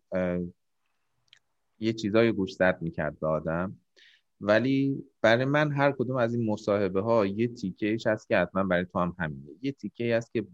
[1.79, 3.77] یه چیزای گوش زد می‌کرد به آدم.
[4.41, 8.65] ولی برای من هر کدوم از این مصاحبه ها یه تیکه ایش هست که حتما
[8.65, 9.51] برای تو هم همینه.
[9.63, 10.47] یه تیکه هست که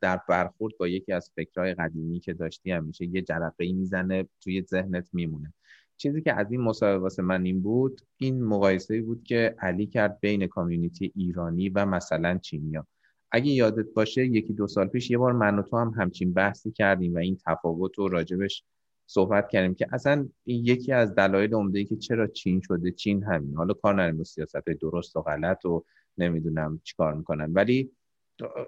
[0.00, 4.28] در برخورد با یکی از فکرهای قدیمی که داشتی هم میشه یه جرقه ای می‌زنه
[4.40, 5.54] توی ذهنت میمونه.
[5.96, 10.20] چیزی که از این مصاحبه واسه من این بود این مقایسه بود که علی کرد
[10.20, 12.86] بین کامیونیتی ایرانی و مثلا چینیا.
[13.32, 16.70] اگه یادت باشه یکی دو سال پیش یه بار من و تو هم همچین بحثی
[16.70, 18.64] کردیم و این تفاوت رو راجبش
[19.06, 23.54] صحبت کردیم که اصلا این یکی از دلایل عمده که چرا چین شده چین همین.
[23.54, 25.84] حالا کار نداریم سیاست درست و غلط و
[26.18, 27.52] نمی‌دونم چیکار می‌کنن.
[27.52, 27.90] ولی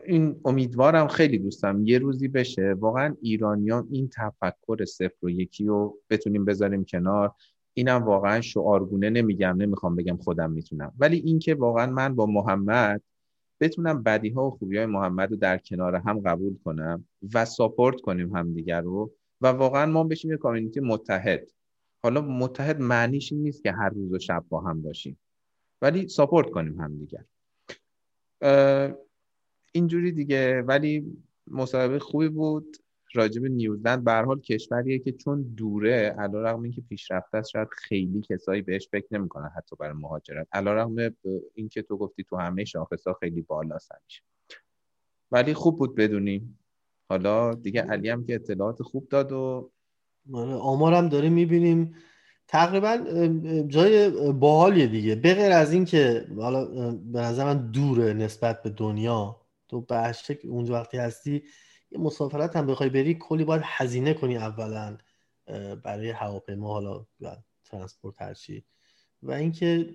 [0.06, 2.72] این امیدوارم خیلی دوستم یه روزی بشه.
[2.72, 7.34] واقعا ایرانیان این تفکر صفر و یکی رو بتونیم بذاریم کنار.
[7.74, 10.92] اینم واقعا شعارگونه نمیگم نمی‌خوام بگم خودم می‌تونم.
[10.98, 13.02] ولی اینکه واقعا من با محمد
[13.61, 17.04] بتونم بدی ها و خوبی های محمد رو در کنار هم قبول کنم
[17.34, 21.50] و ساپورت کنیم همدیگر رو و واقعا ما بشیم یه کامیونیتی متحد.
[22.02, 25.18] حالا متحد معنیش این نیست که هر روز و شب با هم باشیم
[25.82, 27.24] ولی ساپورت کنیم همدیگر.
[29.72, 32.76] اینجوری دیگه ولی مصاحبه خوبی بود.
[33.14, 38.62] راجب نیوزلند به حال کشوریه که چون دوره علیرغم اینکه پیشرفته است شاید خیلی کسایی
[38.62, 40.48] بهش فکر نمی‌کنن حتی برای مهاجرت.
[40.52, 41.14] علیرغم
[41.54, 44.22] اینکه تو گفتی تو همه شاخصا خیلی بالا همیشه.
[45.32, 46.58] ولی خوب بود بدونیم
[47.08, 49.70] حالا دیگه علی هم که اطلاعات خوب داد و
[50.32, 51.94] آره آمارم داریم می‌بینیم.
[52.48, 52.96] تقریبا
[53.68, 55.14] جای باحالیه دیگه.
[55.14, 60.98] بغیر از اینکه حالا به نظر من دوره نسبت به دنیا تو به اونجا وقتی
[60.98, 61.42] هستی
[61.99, 64.99] مسافرت هم بخوای بری کلی باید هزینه کنی اولا
[65.84, 67.07] برای هواپیما حالا
[67.64, 68.64] ترانسپورت هرچی
[69.22, 69.95] و اینکه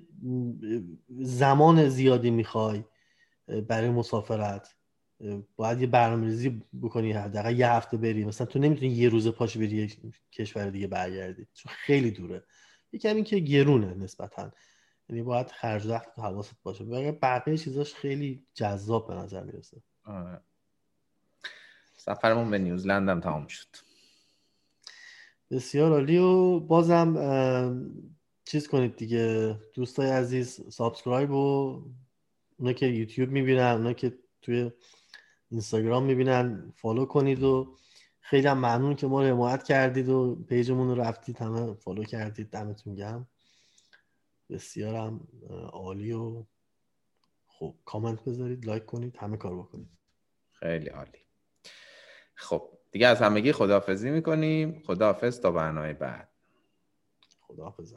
[1.10, 2.84] زمان زیادی می‌خوای
[3.68, 4.76] برای مسافرت.
[5.56, 8.26] باید یه برنامه‌ریزی بکنی حداقل یه هفته بری.
[8.26, 9.90] مثلا تو نمی‌تونی یه روز پاش بری یه
[10.32, 12.44] کشور دیگه برگردی چون خیلی دوره.
[12.92, 14.52] یکم این که گرونه نسبتا.
[15.10, 16.84] یعنی باید خرج وقت حواست باشه.
[16.84, 19.82] و بقیه چیزاش خیلی جذاب به نظر می‌رسه.
[20.04, 20.42] آره.
[22.06, 23.68] سفرمون به نیوزلند هم تمام شد.
[25.52, 27.16] بسیار عالی و بازم
[28.46, 31.84] چیز کنید دیگه دوستای عزیز subscribe و
[32.58, 34.72] اونا که یوتیوب می‌بینن اونا که توی
[35.52, 37.76] اینستاگرام می‌بینن follow کنید و
[38.20, 42.04] خیلی هم ممنون که ما رو حمایت کردید و page مون رو رفتید همه follow
[42.04, 43.28] کردید دمتون گرم.
[44.50, 45.28] بسیارم
[45.74, 46.44] عالی و
[47.48, 49.90] خب کامنت بذارید like کنید همه کار بکنید.
[50.52, 51.25] خیلی عالی.
[52.36, 54.84] خب دیگه از همگی خداحافظی می‌کنیم.
[54.88, 56.30] خداحافظ تا برنامه بعد.
[57.42, 57.94] خداحافظ